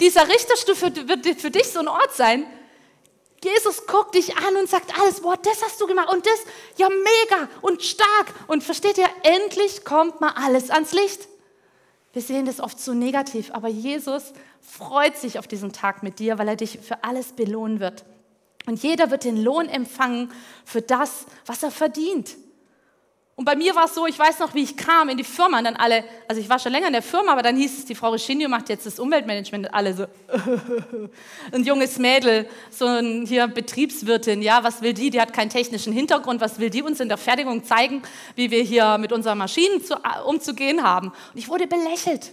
Dieser 0.00 0.26
Richterstuhl 0.26 1.06
wird 1.06 1.40
für 1.40 1.52
dich 1.52 1.70
so 1.70 1.78
ein 1.78 1.86
Ort 1.86 2.16
sein, 2.16 2.46
Jesus 3.42 3.86
guckt 3.86 4.14
dich 4.14 4.36
an 4.36 4.56
und 4.56 4.68
sagt 4.68 4.98
alles, 4.98 5.20
boah, 5.20 5.36
das 5.36 5.62
hast 5.62 5.80
du 5.80 5.86
gemacht 5.86 6.12
und 6.12 6.26
das, 6.26 6.40
ja 6.76 6.88
mega 6.88 7.48
und 7.60 7.82
stark. 7.82 8.34
Und 8.48 8.64
versteht 8.64 8.98
ihr, 8.98 9.08
endlich 9.22 9.84
kommt 9.84 10.20
mal 10.20 10.32
alles 10.34 10.70
ans 10.70 10.92
Licht. 10.92 11.28
Wir 12.12 12.22
sehen 12.22 12.46
das 12.46 12.60
oft 12.60 12.80
so 12.80 12.94
negativ, 12.94 13.50
aber 13.52 13.68
Jesus 13.68 14.32
freut 14.60 15.16
sich 15.16 15.38
auf 15.38 15.46
diesen 15.46 15.72
Tag 15.72 16.02
mit 16.02 16.18
dir, 16.18 16.38
weil 16.38 16.48
er 16.48 16.56
dich 16.56 16.80
für 16.80 17.04
alles 17.04 17.32
belohnen 17.32 17.80
wird. 17.80 18.04
Und 18.66 18.82
jeder 18.82 19.10
wird 19.10 19.24
den 19.24 19.42
Lohn 19.42 19.68
empfangen 19.68 20.32
für 20.64 20.82
das, 20.82 21.26
was 21.46 21.62
er 21.62 21.70
verdient. 21.70 22.36
Und 23.38 23.44
bei 23.44 23.54
mir 23.54 23.72
war 23.76 23.84
es 23.84 23.94
so, 23.94 24.04
ich 24.04 24.18
weiß 24.18 24.40
noch, 24.40 24.52
wie 24.54 24.64
ich 24.64 24.76
kam 24.76 25.08
in 25.10 25.16
die 25.16 25.22
Firma 25.22 25.58
und 25.58 25.64
dann 25.64 25.76
alle, 25.76 26.02
also 26.26 26.40
ich 26.40 26.48
war 26.48 26.58
schon 26.58 26.72
länger 26.72 26.88
in 26.88 26.92
der 26.92 27.02
Firma, 27.02 27.30
aber 27.30 27.42
dann 27.42 27.56
hieß 27.56 27.78
es, 27.78 27.84
die 27.84 27.94
Frau 27.94 28.10
Reschinio 28.10 28.48
macht 28.48 28.68
jetzt 28.68 28.84
das 28.84 28.98
Umweltmanagement 28.98 29.66
und 29.66 29.72
alle 29.72 29.94
so, 29.94 30.06
ein 31.52 31.62
junges 31.62 32.00
Mädel, 32.00 32.48
so 32.68 32.86
ein 32.86 33.26
hier 33.26 33.46
Betriebswirtin, 33.46 34.42
ja, 34.42 34.64
was 34.64 34.82
will 34.82 34.92
die? 34.92 35.10
Die 35.10 35.20
hat 35.20 35.32
keinen 35.32 35.50
technischen 35.50 35.92
Hintergrund, 35.92 36.40
was 36.40 36.58
will 36.58 36.68
die 36.68 36.82
uns 36.82 36.98
in 36.98 37.08
der 37.08 37.16
Fertigung 37.16 37.62
zeigen, 37.62 38.02
wie 38.34 38.50
wir 38.50 38.60
hier 38.64 38.98
mit 38.98 39.12
unseren 39.12 39.38
Maschinen 39.38 39.84
zu, 39.84 39.94
umzugehen 40.26 40.82
haben? 40.82 41.10
Und 41.10 41.38
ich 41.38 41.48
wurde 41.48 41.68
belächelt. 41.68 42.32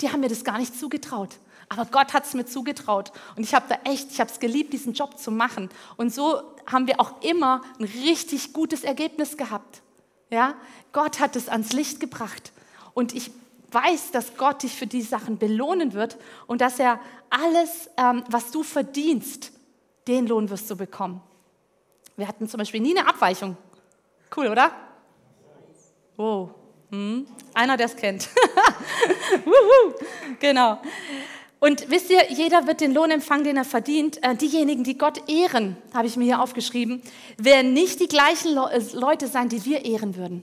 Die 0.00 0.10
haben 0.10 0.18
mir 0.18 0.28
das 0.28 0.42
gar 0.42 0.58
nicht 0.58 0.76
zugetraut. 0.76 1.30
Aber 1.68 1.84
Gott 1.84 2.12
hat 2.14 2.24
es 2.24 2.34
mir 2.34 2.46
zugetraut. 2.46 3.12
Und 3.36 3.44
ich 3.44 3.54
habe 3.54 3.66
da 3.68 3.76
echt, 3.88 4.10
ich 4.10 4.18
habe 4.18 4.28
es 4.28 4.40
geliebt, 4.40 4.72
diesen 4.72 4.92
Job 4.92 5.20
zu 5.20 5.30
machen. 5.30 5.68
Und 5.96 6.12
so 6.12 6.42
haben 6.66 6.88
wir 6.88 6.98
auch 6.98 7.22
immer 7.22 7.62
ein 7.78 7.84
richtig 7.84 8.52
gutes 8.52 8.82
Ergebnis 8.82 9.36
gehabt. 9.36 9.82
Ja, 10.32 10.54
Gott 10.92 11.20
hat 11.20 11.36
es 11.36 11.50
ans 11.50 11.74
Licht 11.74 12.00
gebracht. 12.00 12.52
Und 12.94 13.14
ich 13.14 13.30
weiß, 13.70 14.12
dass 14.12 14.34
Gott 14.38 14.62
dich 14.62 14.74
für 14.74 14.86
die 14.86 15.02
Sachen 15.02 15.36
belohnen 15.36 15.92
wird 15.92 16.16
und 16.46 16.62
dass 16.62 16.78
er 16.78 17.00
alles, 17.28 17.90
ähm, 17.98 18.24
was 18.28 18.50
du 18.50 18.62
verdienst, 18.62 19.52
den 20.08 20.26
Lohn 20.26 20.48
wirst 20.48 20.70
du 20.70 20.76
bekommen. 20.76 21.20
Wir 22.16 22.26
hatten 22.26 22.48
zum 22.48 22.58
Beispiel 22.58 22.80
nie 22.80 22.96
eine 22.96 23.06
Abweichung. 23.06 23.58
Cool, 24.34 24.48
oder? 24.48 24.72
Oh, 26.16 26.48
hm. 26.90 27.26
einer, 27.52 27.76
der 27.76 27.86
es 27.86 27.96
kennt. 27.96 28.30
genau. 30.40 30.80
Und 31.62 31.90
wisst 31.90 32.10
ihr, 32.10 32.28
jeder 32.32 32.66
wird 32.66 32.80
den 32.80 32.92
Lohn 32.92 33.12
empfangen, 33.12 33.44
den 33.44 33.56
er 33.56 33.64
verdient. 33.64 34.20
Äh, 34.24 34.34
diejenigen, 34.34 34.82
die 34.82 34.98
Gott 34.98 35.30
ehren, 35.30 35.76
habe 35.94 36.08
ich 36.08 36.16
mir 36.16 36.24
hier 36.24 36.42
aufgeschrieben, 36.42 37.00
werden 37.38 37.72
nicht 37.72 38.00
die 38.00 38.08
gleichen 38.08 38.56
äh, 38.56 38.82
Leute 38.94 39.28
sein, 39.28 39.48
die 39.48 39.64
wir 39.64 39.84
ehren 39.84 40.16
würden. 40.16 40.42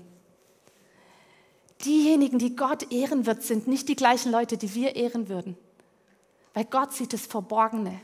Diejenigen, 1.83 2.39
die 2.39 2.55
Gott 2.55 2.93
ehren 2.93 3.25
wird, 3.25 3.43
sind 3.43 3.67
nicht 3.67 3.89
die 3.89 3.97
gleichen 3.97 4.31
Leute, 4.31 4.55
die 4.55 4.73
wir 4.75 4.95
ehren 4.95 5.27
würden. 5.27 5.57
Weil 6.53 6.63
Gott 6.63 6.93
sieht 6.93 7.11
das 7.11 7.25
Verborgene. 7.25 7.99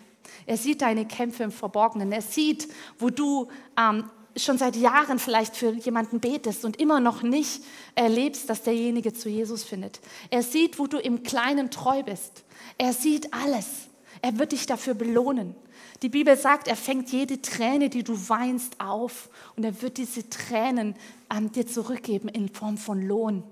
Er 0.45 0.57
sieht 0.57 0.81
deine 0.81 1.05
Kämpfe 1.05 1.43
im 1.43 1.51
Verborgenen. 1.53 2.11
Er 2.11 2.21
sieht, 2.21 2.67
wo 2.99 3.11
du 3.11 3.47
ähm, 3.79 4.09
schon 4.37 4.57
seit 4.57 4.75
Jahren 4.75 5.19
vielleicht 5.19 5.55
für 5.55 5.71
jemanden 5.71 6.19
betest 6.19 6.65
und 6.65 6.79
immer 6.79 6.99
noch 6.99 7.21
nicht 7.21 7.63
erlebst, 7.95 8.49
dass 8.49 8.63
derjenige 8.63 9.13
zu 9.13 9.29
Jesus 9.29 9.63
findet. 9.63 10.01
Er 10.29 10.43
sieht, 10.43 10.77
wo 10.77 10.87
du 10.87 10.97
im 10.97 11.23
Kleinen 11.23 11.71
treu 11.71 12.03
bist. 12.03 12.43
Er 12.77 12.93
sieht 12.93 13.33
alles. 13.33 13.87
Er 14.21 14.37
wird 14.37 14.51
dich 14.51 14.65
dafür 14.65 14.93
belohnen. 14.93 15.55
Die 16.01 16.09
Bibel 16.09 16.35
sagt, 16.35 16.67
er 16.67 16.75
fängt 16.75 17.11
jede 17.11 17.41
Träne, 17.41 17.89
die 17.89 18.03
du 18.03 18.13
weinst, 18.27 18.79
auf 18.81 19.29
und 19.55 19.63
er 19.63 19.81
wird 19.81 19.97
diese 19.97 20.29
Tränen 20.29 20.95
an 21.29 21.51
dir 21.51 21.65
zurückgeben 21.65 22.27
in 22.27 22.49
Form 22.49 22.77
von 22.77 23.01
Lohn. 23.01 23.43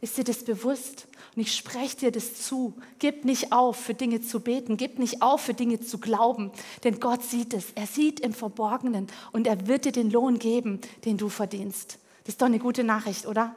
Ist 0.00 0.16
dir 0.16 0.24
das 0.24 0.44
bewusst? 0.44 1.08
Und 1.36 1.42
ich 1.42 1.54
spreche 1.54 1.96
dir 1.96 2.10
das 2.10 2.34
zu. 2.42 2.72
Gib 2.98 3.26
nicht 3.26 3.52
auf, 3.52 3.76
für 3.76 3.92
Dinge 3.92 4.22
zu 4.22 4.40
beten. 4.40 4.78
Gib 4.78 4.98
nicht 4.98 5.20
auf, 5.20 5.42
für 5.42 5.52
Dinge 5.52 5.80
zu 5.80 5.98
glauben. 5.98 6.50
Denn 6.82 6.98
Gott 6.98 7.22
sieht 7.22 7.52
es. 7.52 7.66
Er 7.74 7.86
sieht 7.86 8.20
im 8.20 8.32
Verborgenen 8.32 9.06
und 9.32 9.46
er 9.46 9.66
wird 9.66 9.84
dir 9.84 9.92
den 9.92 10.10
Lohn 10.10 10.38
geben, 10.38 10.80
den 11.04 11.18
du 11.18 11.28
verdienst. 11.28 11.98
Das 12.24 12.34
ist 12.34 12.40
doch 12.40 12.46
eine 12.46 12.58
gute 12.58 12.84
Nachricht, 12.84 13.26
oder? 13.26 13.54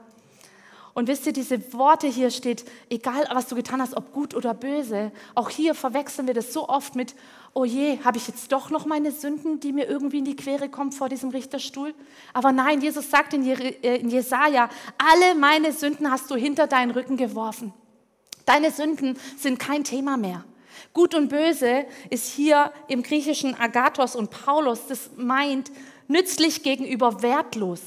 Und 0.99 1.07
wisst 1.07 1.25
ihr, 1.25 1.31
diese 1.31 1.71
Worte 1.71 2.07
hier 2.07 2.29
steht, 2.29 2.65
egal 2.89 3.25
was 3.31 3.47
du 3.47 3.55
getan 3.55 3.81
hast, 3.81 3.95
ob 3.95 4.11
gut 4.11 4.35
oder 4.35 4.53
böse, 4.53 5.13
auch 5.33 5.49
hier 5.49 5.73
verwechseln 5.73 6.27
wir 6.27 6.33
das 6.33 6.51
so 6.51 6.67
oft 6.67 6.93
mit, 6.93 7.15
oh 7.53 7.63
je, 7.63 7.99
habe 8.03 8.17
ich 8.17 8.27
jetzt 8.27 8.51
doch 8.51 8.69
noch 8.69 8.85
meine 8.85 9.13
Sünden, 9.13 9.61
die 9.61 9.71
mir 9.71 9.87
irgendwie 9.87 10.17
in 10.17 10.25
die 10.25 10.35
Quere 10.35 10.67
kommen 10.67 10.91
vor 10.91 11.07
diesem 11.07 11.29
Richterstuhl? 11.29 11.95
Aber 12.33 12.51
nein, 12.51 12.81
Jesus 12.81 13.09
sagt 13.09 13.33
in, 13.33 13.47
äh, 13.47 14.05
Jesaja, 14.05 14.67
alle 14.97 15.39
meine 15.39 15.71
Sünden 15.71 16.11
hast 16.11 16.29
du 16.31 16.35
hinter 16.35 16.67
deinen 16.67 16.91
Rücken 16.91 17.15
geworfen. 17.15 17.71
Deine 18.45 18.69
Sünden 18.69 19.17
sind 19.37 19.57
kein 19.57 19.85
Thema 19.85 20.17
mehr. 20.17 20.43
Gut 20.91 21.15
und 21.15 21.29
böse 21.29 21.85
ist 22.09 22.27
hier 22.27 22.73
im 22.89 23.03
griechischen 23.03 23.57
Agathos 23.57 24.17
und 24.17 24.31
Paulus, 24.31 24.87
das 24.87 25.11
meint 25.15 25.71
nützlich 26.09 26.61
gegenüber 26.61 27.21
wertlos. 27.21 27.79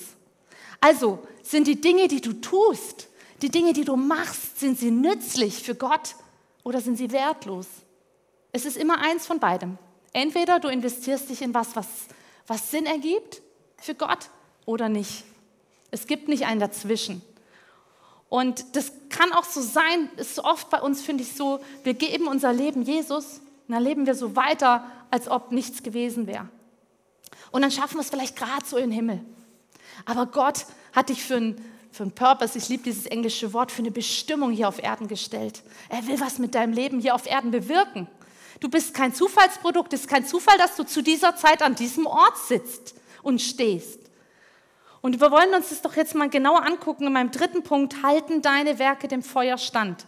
Also 0.81 1.19
sind 1.43 1.67
die 1.67 1.81
Dinge, 1.81 2.09
die 2.09 2.21
du 2.21 2.33
tust, 2.35 3.09
die 3.43 3.51
Dinge, 3.51 3.73
die 3.73 3.85
du 3.85 3.97
machst, 3.97 4.61
sind 4.61 4.79
sie 4.79 4.91
nützlich 4.91 5.63
für 5.63 5.75
Gott 5.75 6.15
oder 6.63 6.81
sind 6.81 6.97
sie 6.97 7.11
wertlos? 7.11 7.67
Es 8.53 8.65
ist 8.65 8.77
immer 8.77 8.99
eins 8.99 9.27
von 9.27 9.41
beidem. 9.41 9.79
Entweder 10.13 10.61
du 10.61 10.69
investierst 10.69 11.29
dich 11.31 11.43
in 11.43 11.55
was, 11.55 11.75
was, 11.75 11.87
was 12.47 12.71
Sinn 12.71 12.87
ergibt 12.87 13.43
für 13.79 13.95
Gott 13.95 14.29
oder 14.67 14.89
nicht. 14.89 15.25
Es 15.91 16.07
gibt 16.07 16.29
nicht 16.29 16.47
einen 16.47 16.61
dazwischen. 16.61 17.23
Und 18.29 18.77
das 18.77 18.93
kann 19.11 19.33
auch 19.33 19.45
so 19.45 19.61
sein, 19.61 20.09
ist 20.17 20.37
so 20.37 20.45
oft 20.45 20.71
bei 20.71 20.81
uns, 20.81 21.03
finde 21.03 21.23
ich 21.23 21.35
so, 21.35 21.61
wir 21.85 21.95
geben 21.95 22.29
unser 22.29 22.53
Leben 22.53 22.83
Jesus 22.83 23.41
und 23.69 23.75
dann 23.75 23.83
leben 23.83 24.07
wir 24.07 24.15
so 24.15 24.37
weiter, 24.37 24.91
als 25.11 25.29
ob 25.29 25.53
nichts 25.53 25.83
gewesen 25.83 26.27
wäre. 26.27 26.49
Und 27.51 27.63
dann 27.63 27.71
schaffen 27.71 27.97
wir 27.97 28.01
es 28.01 28.11
vielleicht 28.11 28.37
gerade 28.37 28.65
so 28.65 28.77
in 28.77 28.85
den 28.85 28.93
Himmel. 28.93 29.25
Aber 30.07 30.27
Gott 30.27 30.67
hat 30.93 31.09
dich 31.09 31.23
für 31.25 31.37
einen 31.37 31.73
für 31.93 32.07
Purpose, 32.07 32.57
ich 32.57 32.71
liebe 32.71 32.85
dieses 32.85 33.05
englische 33.05 33.53
Wort, 33.53 33.71
für 33.71 33.81
eine 33.81 33.91
Bestimmung 33.91 34.51
hier 34.51 34.67
auf 34.67 34.83
Erden 34.83 35.09
gestellt. 35.09 35.63
Er 35.91 36.07
will 36.07 36.19
was 36.21 36.39
mit 36.39 36.55
deinem 36.55 36.73
Leben 36.73 37.01
hier 37.01 37.15
auf 37.15 37.27
Erden 37.27 37.51
bewirken. 37.51 38.09
Du 38.61 38.71
bist 38.71 38.95
kein 38.95 39.15
Zufallsprodukt. 39.15 39.93
Es 39.93 40.03
ist 40.03 40.09
kein 40.09 40.25
Zufall, 40.25 40.57
dass 40.57 40.77
du 40.77 40.85
zu 40.85 41.03
dieser 41.03 41.37
Zeit 41.37 41.63
an 41.63 41.75
diesem 41.75 42.07
Ort 42.07 42.39
sitzt 42.39 42.95
und 43.23 43.43
stehst. 43.43 44.01
Und 45.03 45.21
wir 45.21 45.31
wollen 45.31 45.53
uns 45.53 45.69
das 45.69 45.83
doch 45.83 45.97
jetzt 45.97 46.15
mal 46.15 46.31
genauer 46.31 46.65
angucken. 46.65 47.07
In 47.07 47.13
meinem 47.13 47.31
dritten 47.31 47.63
Punkt, 47.63 48.03
halten 48.03 48.41
deine 48.41 48.79
Werke 48.79 49.09
dem 49.09 49.23
Feuer 49.23 49.59
stand. 49.59 50.07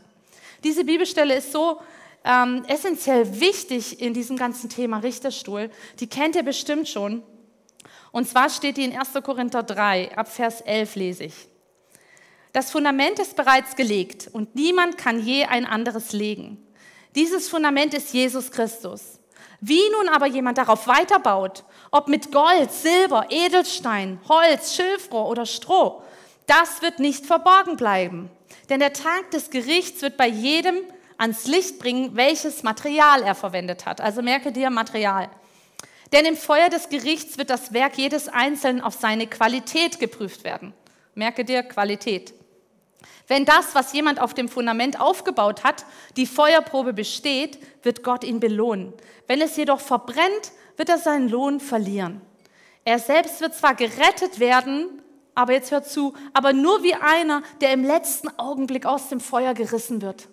Diese 0.62 0.84
Bibelstelle 0.84 1.34
ist 1.34 1.52
so 1.52 1.80
ähm, 2.24 2.64
essentiell 2.66 3.40
wichtig 3.40 4.00
in 4.00 4.14
diesem 4.14 4.36
ganzen 4.36 4.70
Thema 4.70 4.98
Richterstuhl. 4.98 5.68
Die 6.00 6.06
kennt 6.06 6.36
ihr 6.36 6.44
bestimmt 6.44 6.88
schon. 6.88 7.22
Und 8.14 8.28
zwar 8.28 8.48
steht 8.48 8.76
die 8.76 8.84
in 8.84 8.96
1. 8.96 9.08
Korinther 9.24 9.64
3, 9.64 10.16
ab 10.16 10.28
Vers 10.28 10.60
11 10.60 10.94
lese 10.94 11.24
ich. 11.24 11.48
Das 12.52 12.70
Fundament 12.70 13.18
ist 13.18 13.34
bereits 13.34 13.74
gelegt 13.74 14.30
und 14.32 14.54
niemand 14.54 14.96
kann 14.96 15.18
je 15.18 15.46
ein 15.46 15.66
anderes 15.66 16.12
legen. 16.12 16.64
Dieses 17.16 17.48
Fundament 17.48 17.92
ist 17.92 18.14
Jesus 18.14 18.52
Christus. 18.52 19.18
Wie 19.60 19.82
nun 19.90 20.08
aber 20.08 20.26
jemand 20.26 20.58
darauf 20.58 20.86
weiterbaut, 20.86 21.64
ob 21.90 22.06
mit 22.06 22.30
Gold, 22.30 22.70
Silber, 22.70 23.26
Edelstein, 23.30 24.20
Holz, 24.28 24.76
Schilfrohr 24.76 25.26
oder 25.28 25.44
Stroh, 25.44 26.00
das 26.46 26.82
wird 26.82 27.00
nicht 27.00 27.26
verborgen 27.26 27.76
bleiben. 27.76 28.30
Denn 28.68 28.78
der 28.78 28.92
Tag 28.92 29.32
des 29.32 29.50
Gerichts 29.50 30.02
wird 30.02 30.16
bei 30.16 30.28
jedem 30.28 30.76
ans 31.18 31.48
Licht 31.48 31.80
bringen, 31.80 32.14
welches 32.14 32.62
Material 32.62 33.24
er 33.24 33.34
verwendet 33.34 33.86
hat. 33.86 34.00
Also 34.00 34.22
merke 34.22 34.52
dir 34.52 34.70
Material. 34.70 35.28
Denn 36.12 36.26
im 36.26 36.36
Feuer 36.36 36.68
des 36.68 36.88
Gerichts 36.88 37.38
wird 37.38 37.50
das 37.50 37.72
Werk 37.72 37.96
jedes 37.96 38.28
Einzelnen 38.28 38.80
auf 38.80 38.94
seine 38.94 39.26
Qualität 39.26 39.98
geprüft 39.98 40.44
werden. 40.44 40.74
Merke 41.14 41.44
dir 41.44 41.62
Qualität. 41.62 42.34
Wenn 43.26 43.44
das, 43.44 43.74
was 43.74 43.92
jemand 43.92 44.20
auf 44.20 44.34
dem 44.34 44.48
Fundament 44.48 45.00
aufgebaut 45.00 45.64
hat, 45.64 45.86
die 46.16 46.26
Feuerprobe 46.26 46.92
besteht, 46.92 47.58
wird 47.82 48.02
Gott 48.02 48.22
ihn 48.22 48.38
belohnen. 48.38 48.92
Wenn 49.26 49.40
es 49.40 49.56
jedoch 49.56 49.80
verbrennt, 49.80 50.52
wird 50.76 50.88
er 50.88 50.98
seinen 50.98 51.28
Lohn 51.28 51.60
verlieren. 51.60 52.20
Er 52.84 52.98
selbst 52.98 53.40
wird 53.40 53.54
zwar 53.54 53.74
gerettet 53.74 54.40
werden, 54.40 55.02
aber 55.34 55.54
jetzt 55.54 55.70
hört 55.70 55.88
zu, 55.88 56.14
aber 56.34 56.52
nur 56.52 56.82
wie 56.82 56.94
einer, 56.94 57.42
der 57.60 57.72
im 57.72 57.82
letzten 57.82 58.28
Augenblick 58.38 58.84
aus 58.84 59.08
dem 59.08 59.20
Feuer 59.20 59.54
gerissen 59.54 60.02
wird. 60.02 60.28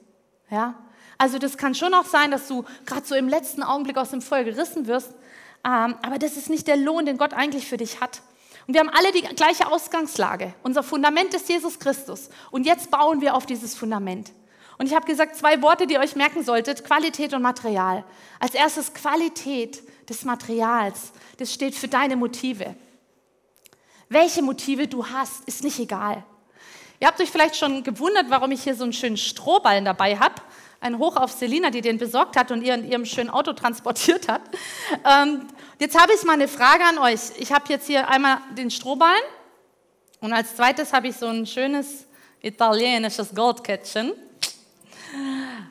Ja? 0.50 0.76
Also 1.18 1.38
das 1.38 1.58
kann 1.58 1.76
schon 1.76 1.94
auch 1.94 2.06
sein, 2.06 2.30
dass 2.30 2.48
du 2.48 2.66
gerade 2.86 3.06
so 3.06 3.16
im 3.16 3.30
letzten 3.30 3.64
Augenblick 3.64 3.98
aus 3.98 4.10
dem 4.10 4.22
Feuer 4.22 4.44
gerissen 4.44 4.88
wirst, 4.88 5.14
aber 5.64 6.18
das 6.20 6.38
ist 6.38 6.50
nicht 6.50 6.68
der 6.68 6.78
Lohn, 6.78 7.06
den 7.06 7.18
Gott 7.18 7.34
eigentlich 7.34 7.68
für 7.68 7.78
dich 7.78 8.02
hat. 8.02 8.22
Und 8.68 8.74
wir 8.74 8.82
haben 8.82 8.90
alle 8.90 9.12
die 9.12 9.22
gleiche 9.22 9.68
Ausgangslage. 9.72 10.54
Unser 10.64 10.84
Fundament 10.84 11.34
ist 11.34 11.50
Jesus 11.50 11.80
Christus. 11.80 12.30
Und 12.52 12.66
jetzt 12.66 12.92
bauen 12.92 13.22
wir 13.22 13.36
auf 13.36 13.46
dieses 13.46 13.76
Fundament. 13.76 14.32
Und 14.78 14.88
ich 14.88 14.96
habe 14.96 15.06
gesagt, 15.06 15.36
zwei 15.36 15.62
Worte, 15.62 15.86
die 15.86 15.94
ihr 15.94 16.00
euch 16.00 16.16
merken 16.16 16.44
solltet, 16.44 16.84
Qualität 16.84 17.34
und 17.34 17.42
Material. 17.42 18.04
Als 18.40 18.56
erstes 18.56 18.94
Qualität 18.94 19.84
des 20.10 20.26
Materials. 20.26 21.12
Das 21.38 21.54
steht 21.54 21.76
für 21.76 21.88
deine 21.88 22.16
Motive. 22.16 22.76
Welche 24.10 24.42
Motive 24.42 24.88
du 24.88 25.08
hast, 25.08 25.46
ist 25.46 25.64
nicht 25.64 25.80
egal. 25.80 26.24
Ihr 27.00 27.08
habt 27.08 27.20
euch 27.20 27.32
vielleicht 27.32 27.56
schon 27.56 27.84
gewundert, 27.84 28.30
warum 28.30 28.52
ich 28.52 28.64
hier 28.64 28.76
so 28.76 28.84
einen 28.84 28.94
schönen 28.94 29.18
Strohballen 29.18 29.86
dabei 29.86 30.18
habe. 30.18 30.36
Ein 30.82 30.98
Hoch 30.98 31.16
auf 31.16 31.32
Selina, 31.32 31.70
die 31.70 31.82
den 31.82 31.98
besorgt 31.98 32.36
hat 32.36 32.52
und 32.52 32.62
ihr 32.62 32.74
in 32.74 32.90
ihrem 32.90 33.06
schönen 33.06 33.30
Auto 33.30 33.54
transportiert 33.54 34.28
hat. 34.28 34.42
Ähm, 35.06 35.48
jetzt 35.80 35.98
habe 35.98 36.12
ich 36.14 36.24
mal 36.24 36.34
eine 36.34 36.50
Frage 36.50 36.84
an 36.84 36.98
euch. 36.98 37.20
Ich 37.38 37.54
habe 37.54 37.66
jetzt 37.70 37.88
hier 37.88 38.10
einmal 38.10 38.40
den 38.58 38.70
Strohballen 38.70 39.24
und 40.20 40.34
als 40.34 40.56
zweites 40.56 40.92
habe 40.92 41.08
ich 41.08 41.16
so 41.16 41.28
ein 41.28 41.46
schönes 41.46 42.08
italienisches 42.42 43.34
Goldkettchen. 43.34 44.12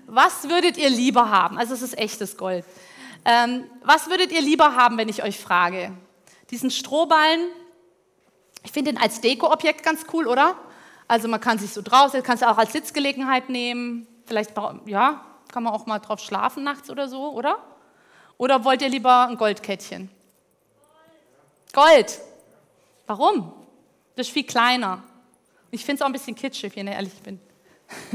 Was 0.06 0.48
würdet 0.48 0.78
ihr 0.78 0.88
lieber 0.88 1.28
haben? 1.30 1.58
Also 1.58 1.74
es 1.74 1.82
ist 1.82 1.98
echtes 1.98 2.36
Gold. 2.36 2.64
Ähm, 3.24 3.64
was 3.82 4.08
würdet 4.08 4.32
ihr 4.32 4.40
lieber 4.40 4.74
haben, 4.74 4.96
wenn 4.96 5.08
ich 5.08 5.22
euch 5.22 5.38
frage? 5.38 5.92
Diesen 6.50 6.70
Strohballen 6.70 7.40
ich 8.62 8.72
finde 8.72 8.90
ihn 8.90 8.98
als 8.98 9.20
Dekoobjekt 9.20 9.82
ganz 9.82 10.04
cool, 10.12 10.26
oder? 10.26 10.56
Also 11.08 11.28
man 11.28 11.40
kann 11.40 11.58
sich 11.58 11.72
so 11.72 11.82
draußen, 11.82 12.22
kannst 12.22 12.42
du 12.42 12.48
auch 12.48 12.58
als 12.58 12.72
Sitzgelegenheit 12.72 13.48
nehmen. 13.48 14.06
Vielleicht, 14.30 14.52
ja, 14.86 15.24
kann 15.50 15.64
man 15.64 15.72
auch 15.72 15.86
mal 15.86 15.98
drauf 15.98 16.20
schlafen 16.20 16.62
nachts 16.62 16.88
oder 16.88 17.08
so, 17.08 17.32
oder? 17.32 17.58
Oder 18.38 18.64
wollt 18.64 18.80
ihr 18.80 18.88
lieber 18.88 19.26
ein 19.26 19.36
Goldkettchen? 19.36 20.08
Gold. 21.72 22.20
Warum? 23.08 23.52
Das 24.14 24.28
ist 24.28 24.32
viel 24.32 24.44
kleiner. 24.44 25.02
Ich 25.72 25.84
finde 25.84 25.96
es 25.96 26.02
auch 26.02 26.06
ein 26.06 26.12
bisschen 26.12 26.36
kitschig, 26.36 26.76
wenn 26.76 26.86
ich 26.86 26.94
ehrlich 26.94 27.20
bin. 27.24 27.40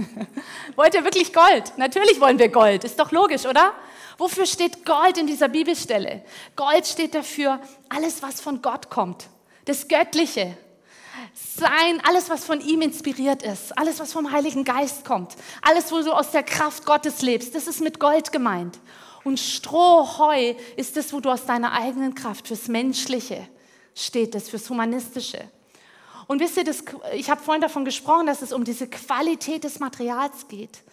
wollt 0.77 0.93
ihr 0.93 1.03
wirklich 1.03 1.33
Gold? 1.33 1.73
Natürlich 1.75 2.21
wollen 2.21 2.39
wir 2.39 2.47
Gold. 2.47 2.85
Ist 2.85 2.97
doch 2.97 3.11
logisch, 3.11 3.45
oder? 3.45 3.73
Wofür 4.17 4.45
steht 4.45 4.85
Gold 4.85 5.17
in 5.17 5.27
dieser 5.27 5.49
Bibelstelle? 5.49 6.23
Gold 6.55 6.87
steht 6.87 7.13
dafür, 7.13 7.59
alles, 7.89 8.23
was 8.23 8.39
von 8.39 8.61
Gott 8.61 8.89
kommt 8.89 9.27
das 9.65 9.87
Göttliche, 9.87 10.55
sein, 11.35 12.01
alles, 12.03 12.29
was 12.29 12.45
von 12.45 12.61
ihm 12.61 12.81
inspiriert 12.81 13.43
ist, 13.43 13.77
alles, 13.77 13.99
was 13.99 14.13
vom 14.13 14.31
Heiligen 14.31 14.63
Geist 14.63 15.03
kommt, 15.03 15.35
alles, 15.61 15.91
wo 15.91 16.01
du 16.01 16.13
aus 16.13 16.31
der 16.31 16.43
Kraft 16.43 16.85
Gottes 16.85 17.21
lebst, 17.21 17.53
das 17.53 17.67
ist 17.67 17.81
mit 17.81 17.99
Gold 17.99 18.31
gemeint. 18.31 18.79
Und 19.25 19.39
Stroh, 19.39 20.17
Heu 20.17 20.55
ist 20.77 20.95
das, 20.95 21.11
wo 21.11 21.19
du 21.19 21.29
aus 21.29 21.45
deiner 21.45 21.73
eigenen 21.73 22.15
Kraft 22.15 22.47
fürs 22.47 22.67
Menschliche 22.67 23.47
steht, 23.93 24.33
das 24.33 24.49
fürs 24.49 24.69
Humanistische. 24.69 25.39
Und 26.27 26.39
wisst 26.39 26.57
ihr, 26.57 26.63
das, 26.63 26.83
ich 27.13 27.29
habe 27.29 27.41
vorhin 27.41 27.61
davon 27.61 27.85
gesprochen, 27.85 28.27
dass 28.27 28.41
es 28.41 28.53
um 28.53 28.63
diese 28.63 28.87
Qualität 28.87 29.63
des 29.63 29.79
Materials 29.79 30.47
geht. 30.47 30.83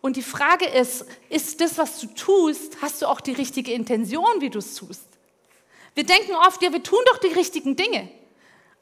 Und 0.00 0.16
die 0.16 0.22
Frage 0.22 0.66
ist, 0.66 1.06
ist 1.28 1.60
das, 1.60 1.78
was 1.78 2.00
du 2.00 2.08
tust, 2.08 2.82
hast 2.82 3.02
du 3.02 3.06
auch 3.06 3.20
die 3.20 3.32
richtige 3.32 3.72
Intention, 3.72 4.40
wie 4.40 4.50
du 4.50 4.58
es 4.58 4.74
tust? 4.74 5.06
Wir 5.94 6.04
denken 6.04 6.32
oft, 6.46 6.60
ja, 6.62 6.72
wir 6.72 6.82
tun 6.82 6.98
doch 7.06 7.18
die 7.18 7.28
richtigen 7.28 7.76
Dinge. 7.76 8.10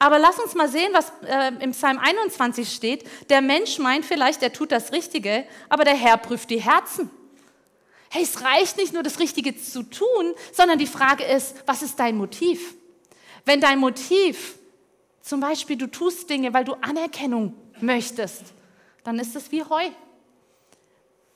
Aber 0.05 0.19
lass 0.19 0.37
uns 0.37 0.53
mal 0.53 0.69
sehen, 0.69 0.93
was 0.93 1.11
äh, 1.27 1.51
im 1.63 1.71
Psalm 1.71 1.97
21 1.97 2.71
steht. 2.71 3.03
Der 3.31 3.41
Mensch 3.41 3.79
meint 3.79 4.05
vielleicht, 4.05 4.43
er 4.43 4.53
tut 4.53 4.71
das 4.71 4.91
Richtige, 4.91 5.47
aber 5.67 5.83
der 5.83 5.95
Herr 5.95 6.17
prüft 6.17 6.51
die 6.51 6.61
Herzen. 6.61 7.09
Hey, 8.11 8.21
es 8.21 8.43
reicht 8.43 8.77
nicht 8.77 8.93
nur, 8.93 9.01
das 9.01 9.17
Richtige 9.17 9.59
zu 9.59 9.81
tun, 9.81 10.35
sondern 10.51 10.77
die 10.77 10.85
Frage 10.85 11.23
ist, 11.23 11.55
was 11.65 11.81
ist 11.81 11.99
dein 11.99 12.17
Motiv? 12.17 12.75
Wenn 13.45 13.59
dein 13.59 13.79
Motiv, 13.79 14.59
zum 15.21 15.39
Beispiel, 15.39 15.75
du 15.75 15.87
tust 15.87 16.29
Dinge, 16.29 16.53
weil 16.53 16.65
du 16.65 16.73
Anerkennung 16.81 17.55
möchtest, 17.81 18.43
dann 19.03 19.17
ist 19.17 19.35
es 19.35 19.51
wie 19.51 19.63
Heu. 19.63 19.89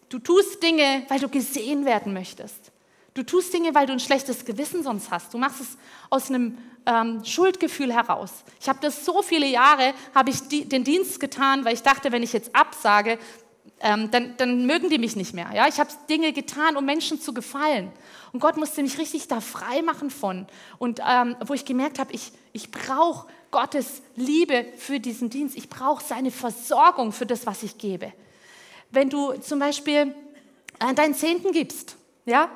Du 0.10 0.20
tust 0.20 0.62
Dinge, 0.62 1.08
weil 1.10 1.20
du 1.20 1.28
gesehen 1.28 1.86
werden 1.86 2.14
möchtest. 2.14 2.72
Du 3.20 3.26
tust 3.26 3.54
Dinge, 3.54 3.76
weil 3.76 3.86
du 3.86 3.92
ein 3.92 4.00
schlechtes 4.00 4.46
Gewissen 4.46 4.82
sonst 4.82 5.12
hast. 5.12 5.34
Du 5.34 5.38
machst 5.38 5.60
es 5.60 5.78
aus 6.10 6.30
einem 6.30 6.58
ähm, 6.86 7.22
Schuldgefühl 7.26 7.94
heraus. 7.94 8.32
Ich 8.62 8.70
habe 8.70 8.80
das 8.82 9.04
so 9.04 9.22
viele 9.22 9.46
Jahre, 9.46 9.94
habe 10.16 10.30
ich 10.30 10.48
die, 10.48 10.64
den 10.64 10.86
Dienst 10.86 11.20
getan, 11.20 11.66
weil 11.66 11.74
ich 11.74 11.84
dachte, 11.84 12.14
wenn 12.14 12.24
ich 12.24 12.32
jetzt 12.32 12.56
absage, 12.56 13.20
ähm, 13.82 14.10
dann, 14.10 14.38
dann, 14.38 14.66
mögen 14.66 14.90
die 14.90 15.00
mich 15.00 15.18
nicht 15.18 15.34
mehr. 15.34 15.52
Ja? 15.54 15.68
Ich 15.68 15.82
habe 15.82 15.90
Dinge 16.10 16.32
getan, 16.32 16.78
um 16.78 16.86
Menschen 16.86 17.20
zu 17.20 17.34
gefallen. 17.34 17.92
Und 18.32 18.40
Gott 18.40 18.56
musste 18.56 18.82
mich 18.82 18.98
richtig 18.98 19.28
da 19.28 19.42
frei 19.42 19.82
machen 19.82 20.12
von. 20.12 20.48
Und 20.78 21.02
ähm, 21.06 21.36
wo 21.46 21.54
ich 21.54 21.66
gemerkt 21.66 22.00
habe, 22.00 22.14
ich, 22.14 22.32
ich 22.54 22.72
brauche 22.72 23.28
Gottes 23.52 24.02
Liebe 24.16 24.66
für 24.78 25.02
diesen 25.02 25.30
Dienst. 25.30 25.58
Ich 25.58 25.68
brauche 25.68 26.02
seine 26.02 26.32
Versorgung 26.32 27.12
für 27.12 27.26
das, 27.26 27.46
was 27.46 27.64
ich 27.64 27.78
gebe. 27.78 28.14
Wenn 28.92 29.10
du 29.10 29.34
zum 29.42 29.60
Beispiel 29.60 30.16
äh, 30.80 30.94
deinen 30.94 31.16
Zehnten 31.16 31.52
gibst, 31.52 31.98
ja, 32.26 32.50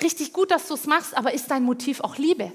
richtig 0.00 0.32
gut, 0.32 0.50
dass 0.50 0.68
du 0.68 0.74
es 0.74 0.86
machst, 0.86 1.16
aber 1.16 1.34
ist 1.34 1.50
dein 1.50 1.64
Motiv 1.64 2.00
auch 2.00 2.16
Liebe? 2.16 2.52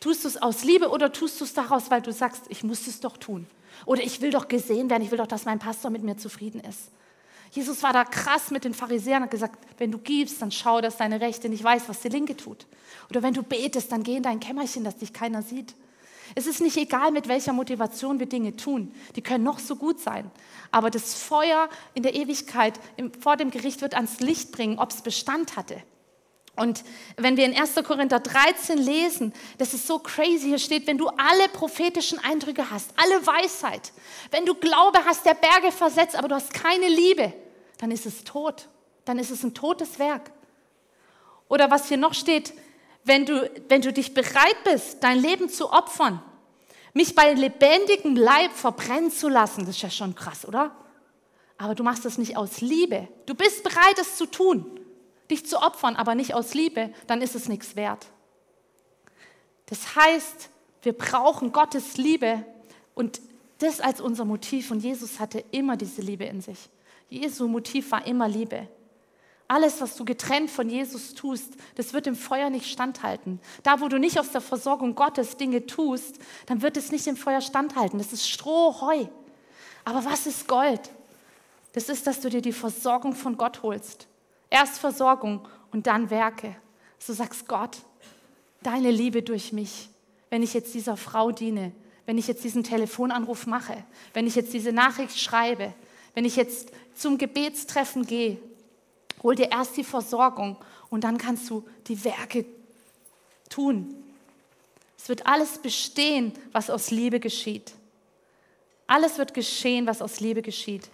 Tust 0.00 0.24
du 0.24 0.28
es 0.28 0.40
aus 0.40 0.64
Liebe 0.64 0.88
oder 0.88 1.12
tust 1.12 1.40
du 1.40 1.44
es 1.44 1.52
daraus, 1.52 1.90
weil 1.90 2.00
du 2.00 2.12
sagst, 2.12 2.44
ich 2.48 2.64
muss 2.64 2.86
es 2.86 3.00
doch 3.00 3.16
tun? 3.18 3.46
Oder 3.84 4.02
ich 4.02 4.20
will 4.20 4.30
doch 4.30 4.48
gesehen 4.48 4.88
werden, 4.88 5.02
ich 5.02 5.10
will 5.10 5.18
doch, 5.18 5.26
dass 5.26 5.44
mein 5.44 5.58
Pastor 5.58 5.90
mit 5.90 6.02
mir 6.02 6.16
zufrieden 6.16 6.60
ist. 6.60 6.90
Jesus 7.52 7.82
war 7.82 7.92
da 7.92 8.04
krass 8.04 8.50
mit 8.50 8.64
den 8.64 8.74
Pharisäern 8.74 9.18
und 9.18 9.24
hat 9.24 9.30
gesagt, 9.30 9.58
wenn 9.78 9.90
du 9.90 9.98
gibst, 9.98 10.40
dann 10.40 10.52
schau, 10.52 10.80
dass 10.80 10.96
deine 10.96 11.20
Rechte 11.20 11.48
nicht 11.48 11.64
weiß, 11.64 11.88
was 11.88 12.00
die 12.00 12.08
Linke 12.08 12.36
tut. 12.36 12.66
Oder 13.10 13.22
wenn 13.22 13.34
du 13.34 13.42
betest, 13.42 13.90
dann 13.90 14.02
geh 14.02 14.16
in 14.16 14.22
dein 14.22 14.40
Kämmerchen, 14.40 14.84
dass 14.84 14.96
dich 14.96 15.12
keiner 15.12 15.42
sieht. 15.42 15.74
Es 16.36 16.46
ist 16.46 16.60
nicht 16.60 16.76
egal, 16.76 17.10
mit 17.10 17.26
welcher 17.26 17.52
Motivation 17.52 18.20
wir 18.20 18.26
Dinge 18.26 18.54
tun. 18.54 18.94
Die 19.16 19.22
können 19.22 19.42
noch 19.42 19.58
so 19.58 19.74
gut 19.74 19.98
sein. 19.98 20.30
Aber 20.70 20.90
das 20.90 21.14
Feuer 21.14 21.68
in 21.94 22.04
der 22.04 22.14
Ewigkeit 22.14 22.78
vor 23.18 23.36
dem 23.36 23.50
Gericht 23.50 23.82
wird 23.82 23.94
ans 23.94 24.20
Licht 24.20 24.52
bringen, 24.52 24.78
ob 24.78 24.90
es 24.90 25.02
Bestand 25.02 25.56
hatte. 25.56 25.82
Und 26.60 26.84
wenn 27.16 27.38
wir 27.38 27.46
in 27.46 27.58
1. 27.58 27.76
Korinther 27.86 28.20
13 28.20 28.76
lesen, 28.76 29.32
das 29.56 29.72
ist 29.72 29.86
so 29.86 29.98
crazy, 29.98 30.48
hier 30.48 30.58
steht, 30.58 30.86
wenn 30.86 30.98
du 30.98 31.08
alle 31.08 31.48
prophetischen 31.54 32.18
Eindrücke 32.18 32.70
hast, 32.70 32.90
alle 32.96 33.26
Weisheit, 33.26 33.92
wenn 34.30 34.44
du 34.44 34.54
Glaube 34.54 34.98
hast, 35.06 35.24
der 35.24 35.32
Berge 35.32 35.72
versetzt, 35.72 36.16
aber 36.16 36.28
du 36.28 36.34
hast 36.34 36.52
keine 36.52 36.86
Liebe, 36.88 37.32
dann 37.78 37.90
ist 37.90 38.04
es 38.04 38.24
tot. 38.24 38.68
Dann 39.06 39.18
ist 39.18 39.30
es 39.30 39.42
ein 39.42 39.54
totes 39.54 39.98
Werk. 39.98 40.30
Oder 41.48 41.70
was 41.70 41.88
hier 41.88 41.96
noch 41.96 42.12
steht, 42.12 42.52
wenn 43.04 43.24
du, 43.24 43.50
wenn 43.70 43.80
du 43.80 43.90
dich 43.90 44.12
bereit 44.12 44.62
bist, 44.64 45.02
dein 45.02 45.18
Leben 45.18 45.48
zu 45.48 45.72
opfern, 45.72 46.22
mich 46.92 47.14
bei 47.14 47.32
lebendigem 47.32 48.16
Leib 48.16 48.52
verbrennen 48.52 49.10
zu 49.10 49.30
lassen, 49.30 49.60
das 49.64 49.76
ist 49.76 49.82
ja 49.82 49.88
schon 49.88 50.14
krass, 50.14 50.46
oder? 50.46 50.76
Aber 51.56 51.74
du 51.74 51.82
machst 51.82 52.04
das 52.04 52.18
nicht 52.18 52.36
aus 52.36 52.60
Liebe. 52.60 53.08
Du 53.24 53.34
bist 53.34 53.62
bereit, 53.62 53.98
es 53.98 54.18
zu 54.18 54.26
tun 54.26 54.79
dich 55.30 55.46
zu 55.46 55.58
opfern, 55.58 55.96
aber 55.96 56.14
nicht 56.14 56.34
aus 56.34 56.54
Liebe, 56.54 56.92
dann 57.06 57.22
ist 57.22 57.34
es 57.34 57.48
nichts 57.48 57.76
wert. 57.76 58.06
Das 59.66 59.94
heißt, 59.94 60.50
wir 60.82 60.92
brauchen 60.92 61.52
Gottes 61.52 61.96
Liebe 61.96 62.44
und 62.94 63.20
das 63.58 63.80
als 63.80 64.00
unser 64.00 64.24
Motiv. 64.24 64.70
Und 64.70 64.80
Jesus 64.80 65.20
hatte 65.20 65.44
immer 65.50 65.76
diese 65.76 66.02
Liebe 66.02 66.24
in 66.24 66.40
sich. 66.40 66.68
Jesu 67.08 67.46
Motiv 67.48 67.90
war 67.92 68.06
immer 68.06 68.28
Liebe. 68.28 68.68
Alles, 69.48 69.80
was 69.80 69.96
du 69.96 70.04
getrennt 70.04 70.50
von 70.50 70.70
Jesus 70.70 71.14
tust, 71.14 71.54
das 71.74 71.92
wird 71.92 72.06
im 72.06 72.14
Feuer 72.14 72.50
nicht 72.50 72.70
standhalten. 72.70 73.40
Da, 73.64 73.80
wo 73.80 73.88
du 73.88 73.98
nicht 73.98 74.18
aus 74.20 74.30
der 74.30 74.40
Versorgung 74.40 74.94
Gottes 74.94 75.36
Dinge 75.36 75.66
tust, 75.66 76.20
dann 76.46 76.62
wird 76.62 76.76
es 76.76 76.92
nicht 76.92 77.06
im 77.08 77.16
Feuer 77.16 77.40
standhalten. 77.40 77.98
Das 77.98 78.12
ist 78.12 78.28
Stroh, 78.28 78.80
Heu. 78.80 79.06
Aber 79.84 80.04
was 80.04 80.26
ist 80.26 80.46
Gold? 80.46 80.80
Das 81.72 81.88
ist, 81.88 82.06
dass 82.06 82.20
du 82.20 82.28
dir 82.28 82.42
die 82.42 82.52
Versorgung 82.52 83.14
von 83.14 83.36
Gott 83.36 83.62
holst. 83.62 84.06
Erst 84.50 84.78
Versorgung 84.78 85.46
und 85.72 85.86
dann 85.86 86.10
Werke. 86.10 86.56
Du 87.06 87.12
sagst, 87.12 87.48
Gott, 87.48 87.78
deine 88.62 88.90
Liebe 88.90 89.22
durch 89.22 89.52
mich, 89.52 89.88
wenn 90.28 90.42
ich 90.42 90.52
jetzt 90.52 90.74
dieser 90.74 90.96
Frau 90.96 91.30
diene, 91.30 91.72
wenn 92.06 92.18
ich 92.18 92.26
jetzt 92.26 92.44
diesen 92.44 92.64
Telefonanruf 92.64 93.46
mache, 93.46 93.84
wenn 94.12 94.26
ich 94.26 94.34
jetzt 94.34 94.52
diese 94.52 94.72
Nachricht 94.72 95.18
schreibe, 95.18 95.72
wenn 96.14 96.24
ich 96.24 96.36
jetzt 96.36 96.72
zum 96.94 97.18
Gebetstreffen 97.18 98.04
gehe, 98.04 98.38
hol 99.22 99.34
dir 99.34 99.50
erst 99.50 99.76
die 99.76 99.84
Versorgung 99.84 100.56
und 100.90 101.04
dann 101.04 101.18
kannst 101.18 101.48
du 101.48 101.64
die 101.86 102.04
Werke 102.04 102.44
tun. 103.48 103.94
Es 104.98 105.08
wird 105.08 105.26
alles 105.26 105.58
bestehen, 105.58 106.32
was 106.52 106.68
aus 106.68 106.90
Liebe 106.90 107.20
geschieht. 107.20 107.72
Alles 108.86 109.18
wird 109.18 109.32
geschehen, 109.32 109.86
was 109.86 110.02
aus 110.02 110.20
Liebe 110.20 110.42
geschieht. 110.42 110.90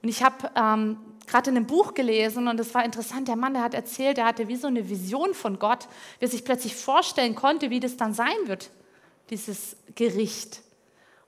Und 0.00 0.08
ich 0.08 0.22
habe 0.22 0.50
ähm, 0.54 0.96
gerade 1.26 1.50
in 1.50 1.56
einem 1.56 1.66
Buch 1.66 1.94
gelesen 1.94 2.48
und 2.48 2.58
es 2.60 2.74
war 2.74 2.84
interessant, 2.84 3.28
der 3.28 3.36
Mann, 3.36 3.54
der 3.54 3.62
hat 3.62 3.74
erzählt, 3.74 4.18
er 4.18 4.26
hatte 4.26 4.48
wie 4.48 4.56
so 4.56 4.66
eine 4.66 4.88
Vision 4.88 5.34
von 5.34 5.58
Gott, 5.58 5.88
wie 6.18 6.24
er 6.24 6.28
sich 6.28 6.44
plötzlich 6.44 6.74
vorstellen 6.74 7.34
konnte, 7.34 7.70
wie 7.70 7.80
das 7.80 7.96
dann 7.96 8.14
sein 8.14 8.36
wird, 8.46 8.70
dieses 9.30 9.76
Gericht. 9.94 10.62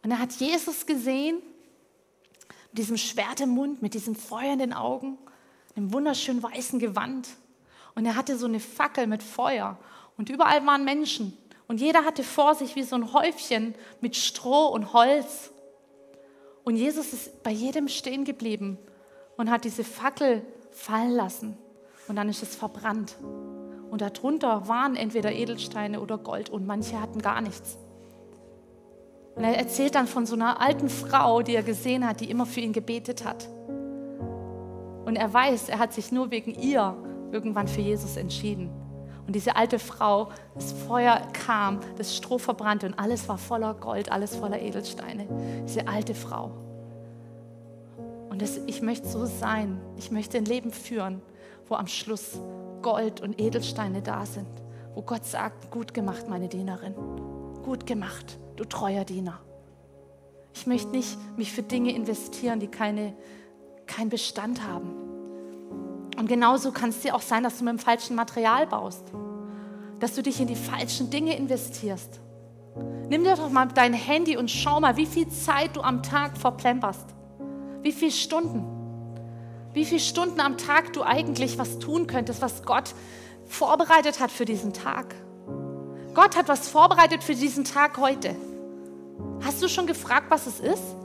Und 0.03 0.11
er 0.11 0.19
hat 0.19 0.33
Jesus 0.33 0.87
gesehen, 0.87 1.37
mit 2.71 2.79
diesem 2.79 2.97
Schwert 2.97 3.41
im 3.41 3.51
Mund, 3.51 3.83
mit 3.83 3.95
diesem 3.95 4.17
Feuer 4.17 4.53
in 4.53 4.59
den 4.59 4.73
Augen, 4.73 5.17
einem 5.77 5.93
wunderschönen 5.93 6.43
weißen 6.43 6.79
Gewand. 6.79 7.29
Und 7.95 8.05
er 8.05 8.17
hatte 8.17 8.37
so 8.37 8.47
eine 8.47 8.61
Fackel 8.61 9.07
mit 9.07 9.23
Feuer 9.23 9.79
und 10.17 10.29
überall 10.29 10.65
waren 10.67 10.85
Menschen. 10.85 11.37
Und 11.67 11.81
jeder 11.81 12.05
hatte 12.05 12.23
vor 12.23 12.55
sich 12.55 12.77
wie 12.77 12.83
so 12.83 12.97
ein 12.97 13.13
Häufchen 13.13 13.75
mit 14.01 14.17
Stroh 14.17 14.67
und 14.67 14.93
Holz. 14.93 15.51
Und 16.65 16.77
Jesus 16.77 17.13
ist 17.13 17.43
bei 17.43 17.51
jedem 17.51 17.89
stehen 17.89 18.25
geblieben 18.25 18.79
und 19.37 19.51
hat 19.51 19.64
diese 19.64 19.85
Fackel 19.85 20.42
fallen 20.70 21.12
lassen. 21.12 21.57
Und 22.09 22.16
dann 22.16 22.29
ist 22.29 22.42
es 22.42 22.55
verbrannt. 22.55 23.16
Und 23.90 24.01
darunter 24.01 24.68
waren 24.68 24.97
entweder 24.97 25.33
Edelsteine 25.33 26.01
oder 26.01 26.18
Gold 26.18 26.51
und 26.51 26.66
manche 26.66 27.01
hatten 27.01 27.20
gar 27.20 27.40
nichts. 27.40 27.79
Und 29.37 29.44
er 29.44 29.57
erzählt 29.57 29.94
dann 29.94 30.07
von 30.07 30.27
so 30.27 30.35
einer 30.35 30.61
alten 30.61 30.88
Frau, 30.88 31.42
die 31.42 31.55
er 31.55 31.62
gesehen 31.62 32.07
hat, 32.07 32.20
die 32.20 32.31
immer 32.31 32.47
für 32.47 32.61
ihn 32.61 32.73
gebetet 32.73 33.25
hat. 33.25 33.49
Und 35.05 35.16
er 35.16 35.33
weiß, 35.33 35.68
er 35.68 35.79
hat 35.79 35.92
sich 35.92 36.12
nur 36.12 36.31
wegen 36.31 36.55
ihr 36.55 36.97
irgendwann 37.33 37.68
für 37.68 37.81
Jesus 37.81 38.16
entschieden. 38.16 38.70
Und 39.27 39.35
diese 39.35 39.57
alte 39.57 39.79
Frau, 39.79 40.29
das 40.55 40.73
Feuer 40.73 41.20
kam, 41.33 41.81
das 41.97 42.16
Stroh 42.16 42.38
verbrannte 42.38 42.87
und 42.87 42.99
alles 42.99 43.29
war 43.29 43.38
voller 43.38 43.75
Gold, 43.75 44.12
alles 44.12 44.37
voller 44.37 44.61
Edelsteine. 44.61 45.27
Diese 45.66 45.88
alte 45.88 46.14
Frau. 46.14 46.51
Und 48.35 48.42
das, 48.42 48.59
ich 48.66 48.83
möchte 48.83 49.07
so 49.07 49.27
sein. 49.27 49.81
Ich 49.97 50.11
möchte 50.11 50.38
ein 50.38 50.44
Leben 50.44 50.73
führen, 50.73 51.23
wo 51.68 51.77
am 51.77 51.87
Schluss 51.87 52.40
Gold 52.83 53.20
und 53.20 53.40
Edelsteine 53.40 54.03
da 54.03 54.27
sind. 54.27 54.49
Wo 54.97 55.03
Gott 55.03 55.25
sagt, 55.25 55.70
gut 55.70 55.94
gemacht, 55.94 56.29
meine 56.29 56.49
Dienerin. 56.49 56.94
Gut 57.62 57.87
gemacht, 57.87 58.40
du 58.57 58.64
treuer 58.64 59.05
Diener. 59.05 59.38
Ich 60.53 60.66
möchte 60.66 60.88
nicht 60.88 61.16
mich 61.37 61.53
für 61.53 61.62
Dinge 61.62 61.94
investieren, 61.94 62.59
die 62.59 62.66
keine, 62.66 63.14
keinen 63.87 64.09
Bestand 64.09 64.66
haben. 64.66 64.90
Und 66.18 66.29
genauso 66.29 66.73
kann 66.73 66.90
es 66.90 67.03
dir 67.03 67.14
auch 67.14 67.23
sein, 67.23 67.44
dass 67.44 67.59
du 67.59 67.64
mit 67.64 67.75
dem 67.75 67.79
falschen 67.79 68.16
Material 68.16 68.66
baust. 68.66 69.12
Dass 70.01 70.16
du 70.16 70.25
dich 70.25 70.40
in 70.40 70.49
die 70.49 70.57
falschen 70.57 71.09
Dinge 71.09 71.37
investierst. 71.37 72.18
Nimm 73.09 73.23
dir 73.23 73.37
doch 73.37 73.51
mal 73.51 73.66
dein 73.66 73.92
Handy 73.92 74.37
und 74.37 74.51
schau 74.51 74.81
mal, 74.81 74.97
wie 74.97 75.07
viel 75.07 75.29
Zeit 75.29 75.77
du 75.77 75.83
am 75.83 76.03
Tag 76.03 76.37
verplemperst. 76.37 77.14
Wie 77.85 77.92
viele 77.92 78.11
Stunden. 78.11 78.64
Wie 79.73 79.85
viele 79.85 80.01
Stunden 80.01 80.40
am 80.40 80.59
Tag 80.59 80.92
du 80.92 81.05
eigentlich 81.05 81.57
was 81.59 81.79
tun 81.79 82.09
könntest, 82.09 82.42
was 82.42 82.64
Gott 82.64 82.94
vorbereitet 83.47 84.18
hat 84.18 84.33
für 84.33 84.44
diesen 84.44 84.73
Tag. 84.73 85.14
Gott 86.14 86.37
hat 86.37 86.49
was 86.49 86.68
vorbereitet 86.68 87.23
für 87.23 87.37
diesen 87.37 87.64
Tag 87.64 87.99
heute. 87.99 88.35
Hast 89.44 89.62
du 89.62 89.68
schon 89.68 89.87
gefragt, 89.87 90.27
was 90.31 90.49
es 90.49 90.59
ist? 90.59 90.97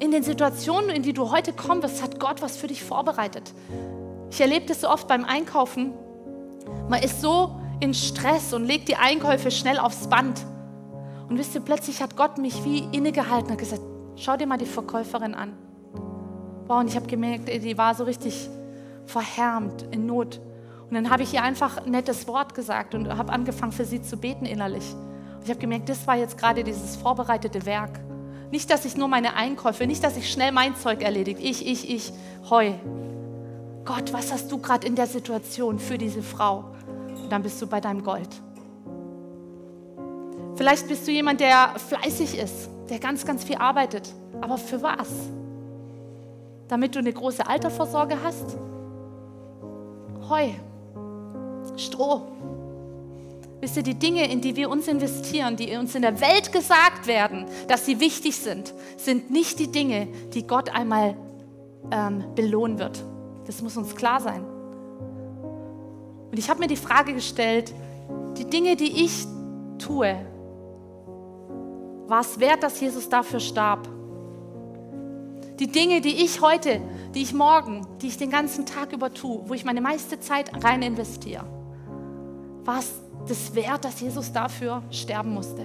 in 0.00 0.10
den 0.10 0.22
Situationen, 0.22 0.90
in 0.90 1.02
die 1.02 1.12
du 1.12 1.30
heute 1.30 1.52
kommst, 1.52 2.02
hat 2.02 2.18
Gott 2.18 2.42
was 2.42 2.56
für 2.56 2.66
dich 2.66 2.82
vorbereitet. 2.82 3.52
Ich 4.30 4.40
erlebe 4.40 4.66
das 4.66 4.80
so 4.80 4.88
oft 4.88 5.06
beim 5.06 5.24
Einkaufen. 5.24 5.92
Man 6.88 7.02
ist 7.02 7.20
so 7.20 7.60
in 7.80 7.92
Stress 7.94 8.52
und 8.54 8.64
legt 8.64 8.88
die 8.88 8.96
Einkäufe 8.96 9.50
schnell 9.50 9.78
aufs 9.78 10.08
Band. 10.08 10.40
Und 11.28 11.38
wisst 11.38 11.54
ihr, 11.54 11.60
plötzlich 11.60 12.02
hat 12.02 12.16
Gott 12.16 12.38
mich 12.38 12.64
wie 12.64 12.78
innegehalten 12.92 13.50
und 13.50 13.58
gesagt, 13.58 13.82
schau 14.20 14.36
dir 14.36 14.46
mal 14.46 14.58
die 14.58 14.66
Verkäuferin 14.66 15.34
an. 15.34 15.54
Wow, 16.66 16.80
und 16.80 16.88
ich 16.88 16.96
habe 16.96 17.06
gemerkt, 17.06 17.48
die 17.48 17.76
war 17.76 17.94
so 17.94 18.04
richtig 18.04 18.48
verhärmt, 19.06 19.86
in 19.90 20.06
Not. 20.06 20.40
Und 20.88 20.94
dann 20.94 21.10
habe 21.10 21.22
ich 21.22 21.34
ihr 21.34 21.42
einfach 21.42 21.78
ein 21.78 21.90
nettes 21.90 22.28
Wort 22.28 22.54
gesagt 22.54 22.94
und 22.94 23.08
habe 23.16 23.32
angefangen 23.32 23.72
für 23.72 23.84
sie 23.84 24.02
zu 24.02 24.16
beten 24.16 24.44
innerlich. 24.44 24.94
Und 25.34 25.44
ich 25.44 25.50
habe 25.50 25.60
gemerkt, 25.60 25.88
das 25.88 26.06
war 26.06 26.16
jetzt 26.16 26.38
gerade 26.38 26.62
dieses 26.62 26.96
vorbereitete 26.96 27.64
Werk. 27.66 28.00
Nicht, 28.50 28.70
dass 28.70 28.84
ich 28.84 28.96
nur 28.96 29.08
meine 29.08 29.34
Einkäufe, 29.34 29.86
nicht, 29.86 30.02
dass 30.02 30.16
ich 30.16 30.30
schnell 30.30 30.52
mein 30.52 30.76
Zeug 30.76 31.02
erledigt. 31.02 31.40
Ich, 31.40 31.66
ich, 31.66 31.88
ich, 31.88 32.12
heu. 32.48 32.72
Gott, 33.84 34.12
was 34.12 34.32
hast 34.32 34.52
du 34.52 34.58
gerade 34.58 34.86
in 34.86 34.96
der 34.96 35.06
Situation 35.06 35.78
für 35.78 35.98
diese 35.98 36.22
Frau? 36.22 36.64
Und 37.22 37.30
dann 37.30 37.42
bist 37.42 37.62
du 37.62 37.66
bei 37.66 37.80
deinem 37.80 38.02
Gold. 38.02 38.28
Vielleicht 40.56 40.88
bist 40.88 41.06
du 41.06 41.12
jemand, 41.12 41.40
der 41.40 41.74
fleißig 41.78 42.38
ist, 42.38 42.69
der 42.90 42.98
ganz, 42.98 43.24
ganz 43.24 43.44
viel 43.44 43.56
arbeitet. 43.56 44.12
Aber 44.40 44.58
für 44.58 44.82
was? 44.82 45.08
Damit 46.68 46.94
du 46.94 46.98
eine 46.98 47.12
große 47.12 47.46
Altervorsorge 47.46 48.16
hast? 48.22 48.56
Heu, 50.28 50.50
Stroh, 51.76 52.22
Wisst 53.60 53.76
ihr, 53.76 53.82
die 53.82 53.94
Dinge, 53.94 54.30
in 54.30 54.40
die 54.40 54.56
wir 54.56 54.70
uns 54.70 54.88
investieren, 54.88 55.56
die 55.56 55.76
uns 55.76 55.94
in 55.94 56.00
der 56.00 56.18
Welt 56.22 56.50
gesagt 56.50 57.06
werden, 57.06 57.44
dass 57.68 57.84
sie 57.84 58.00
wichtig 58.00 58.36
sind, 58.36 58.72
sind 58.96 59.30
nicht 59.30 59.58
die 59.58 59.70
Dinge, 59.70 60.08
die 60.32 60.46
Gott 60.46 60.70
einmal 60.70 61.14
ähm, 61.90 62.24
belohnen 62.34 62.78
wird. 62.78 63.04
Das 63.46 63.60
muss 63.60 63.76
uns 63.76 63.94
klar 63.94 64.20
sein. 64.20 64.42
Und 66.30 66.38
ich 66.38 66.48
habe 66.48 66.60
mir 66.60 66.68
die 66.68 66.76
Frage 66.76 67.12
gestellt, 67.12 67.74
die 68.38 68.46
Dinge, 68.46 68.76
die 68.76 69.04
ich 69.04 69.26
tue, 69.78 70.16
war 72.10 72.22
es 72.22 72.40
wert, 72.40 72.64
dass 72.64 72.80
Jesus 72.80 73.08
dafür 73.08 73.38
starb? 73.38 73.88
Die 75.60 75.68
Dinge, 75.68 76.00
die 76.00 76.24
ich 76.24 76.40
heute, 76.40 76.80
die 77.14 77.22
ich 77.22 77.32
morgen, 77.32 77.86
die 78.02 78.08
ich 78.08 78.16
den 78.16 78.30
ganzen 78.30 78.66
Tag 78.66 78.92
über 78.92 79.14
tue, 79.14 79.42
wo 79.46 79.54
ich 79.54 79.64
meine 79.64 79.80
meiste 79.80 80.18
Zeit 80.18 80.64
rein 80.64 80.82
investiere, 80.82 81.44
war 82.64 82.80
es 82.80 82.92
das 83.28 83.54
wert, 83.54 83.84
dass 83.84 84.00
Jesus 84.00 84.32
dafür 84.32 84.82
sterben 84.90 85.32
musste. 85.32 85.62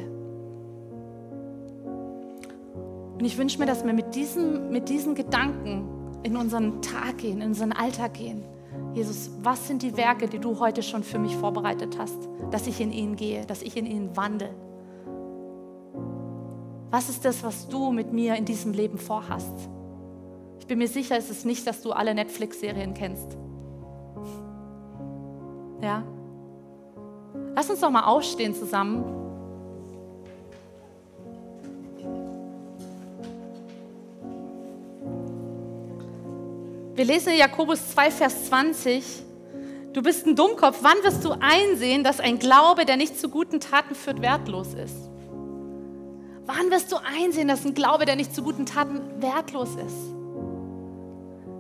Und 3.14 3.26
ich 3.26 3.38
wünsche 3.38 3.58
mir, 3.58 3.66
dass 3.66 3.84
wir 3.84 3.94
mit 3.94 4.14
diesen, 4.14 4.70
mit 4.70 4.90
diesen 4.90 5.16
Gedanken 5.16 6.20
in 6.22 6.38
unseren 6.38 6.82
Tag 6.84 7.20
gehen, 7.20 7.42
in 7.42 7.48
unseren 7.48 7.72
Alltag 7.72 8.14
gehen. 8.16 8.44
Jesus, 8.94 9.32
was 9.42 9.68
sind 9.68 9.82
die 9.82 9.98
Werke, 9.98 10.28
die 10.28 10.40
du 10.40 10.60
heute 10.60 10.84
schon 10.84 11.04
für 11.04 11.18
mich 11.18 11.36
vorbereitet 11.38 11.98
hast, 11.98 12.18
dass 12.52 12.68
ich 12.68 12.82
in 12.82 12.92
ihnen 12.92 13.16
gehe, 13.16 13.46
dass 13.46 13.64
ich 13.64 13.78
in 13.78 13.86
ihnen 13.88 14.16
wandle? 14.16 14.50
Was 16.96 17.10
ist 17.10 17.26
das, 17.26 17.44
was 17.44 17.68
du 17.68 17.92
mit 17.92 18.14
mir 18.14 18.36
in 18.36 18.46
diesem 18.46 18.72
Leben 18.72 18.98
vorhast? 18.98 19.52
Ich 20.62 20.66
bin 20.66 20.78
mir 20.78 20.88
sicher, 20.88 21.18
es 21.18 21.30
ist 21.30 21.46
nicht, 21.46 21.68
dass 21.68 21.82
du 21.82 21.92
alle 21.92 22.16
Netflix-Serien 22.16 22.94
kennst. 22.94 23.36
Ja? 25.82 26.06
Lass 27.54 27.70
uns 27.70 27.82
doch 27.82 27.90
mal 27.90 28.06
aufstehen 28.06 28.56
zusammen. 28.56 29.04
Wir 36.96 37.04
lesen 37.04 37.34
in 37.34 37.40
Jakobus 37.40 37.90
2, 37.90 38.10
Vers 38.10 38.46
20. 38.46 39.04
Du 39.92 40.02
bist 40.02 40.26
ein 40.26 40.38
Dummkopf. 40.38 40.78
Wann 40.82 41.04
wirst 41.04 41.26
du 41.26 41.32
einsehen, 41.42 42.06
dass 42.06 42.22
ein 42.22 42.40
Glaube, 42.40 42.86
der 42.86 42.96
nicht 42.96 43.20
zu 43.20 43.28
guten 43.28 43.60
Taten 43.60 43.96
führt, 43.96 44.22
wertlos 44.22 44.74
ist? 44.76 45.10
Wann 46.46 46.70
wirst 46.70 46.92
du 46.92 46.98
einsehen, 46.98 47.48
dass 47.48 47.66
ein 47.66 47.74
Glaube, 47.74 48.06
der 48.06 48.16
nicht 48.16 48.36
zu 48.36 48.44
guten 48.44 48.66
Taten 48.66 49.02
wertlos 49.20 49.70
ist? 49.70 50.14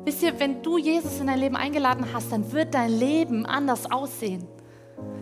Wisst 0.03 0.21
ihr, 0.21 0.39
wenn 0.39 0.61
du 0.61 0.77
Jesus 0.77 1.19
in 1.19 1.27
dein 1.27 1.39
Leben 1.39 1.55
eingeladen 1.55 2.05
hast, 2.13 2.31
dann 2.31 2.51
wird 2.51 2.73
dein 2.75 2.91
Leben 2.91 3.45
anders 3.45 3.91
aussehen 3.91 4.47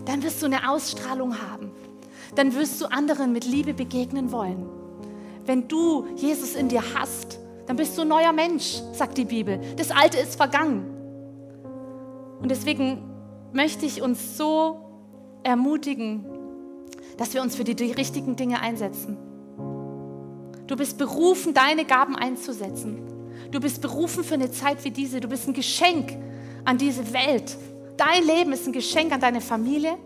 dann 0.05 0.23
wirst 0.23 0.41
du 0.41 0.45
eine 0.45 0.69
Ausstrahlung 0.69 1.35
haben. 1.39 1.71
Dann 2.35 2.55
wirst 2.55 2.81
du 2.81 2.91
anderen 2.91 3.31
mit 3.31 3.45
Liebe 3.45 3.73
begegnen 3.73 4.31
wollen. 4.31 4.65
Wenn 5.45 5.67
du 5.67 6.07
Jesus 6.15 6.55
in 6.55 6.69
dir 6.69 6.83
hast, 6.95 7.39
dann 7.67 7.75
bist 7.75 7.97
du 7.97 8.01
ein 8.01 8.07
neuer 8.07 8.33
Mensch, 8.33 8.81
sagt 8.93 9.17
die 9.17 9.25
Bibel. 9.25 9.59
Das 9.77 9.91
Alte 9.91 10.17
ist 10.17 10.35
vergangen. 10.35 10.85
Und 12.41 12.49
deswegen 12.49 13.03
möchte 13.53 13.85
ich 13.85 14.01
uns 14.01 14.37
so 14.37 14.79
ermutigen, 15.43 16.25
dass 17.17 17.33
wir 17.33 17.41
uns 17.41 17.55
für 17.55 17.63
die, 17.63 17.75
die 17.75 17.91
richtigen 17.91 18.35
Dinge 18.35 18.59
einsetzen. 18.61 19.17
Du 20.67 20.75
bist 20.75 20.97
berufen, 20.97 21.53
deine 21.53 21.85
Gaben 21.85 22.15
einzusetzen. 22.15 23.01
Du 23.51 23.59
bist 23.59 23.81
berufen 23.81 24.23
für 24.23 24.35
eine 24.35 24.51
Zeit 24.51 24.83
wie 24.83 24.91
diese. 24.91 25.19
Du 25.19 25.27
bist 25.27 25.47
ein 25.47 25.53
Geschenk 25.53 26.17
an 26.65 26.77
diese 26.77 27.13
Welt. 27.13 27.57
Dein 27.97 28.25
Leben 28.25 28.53
ist 28.53 28.65
ein 28.65 28.73
Geschenk 28.73 29.11
an 29.11 29.19
deine 29.19 29.41
Familie. 29.41 29.97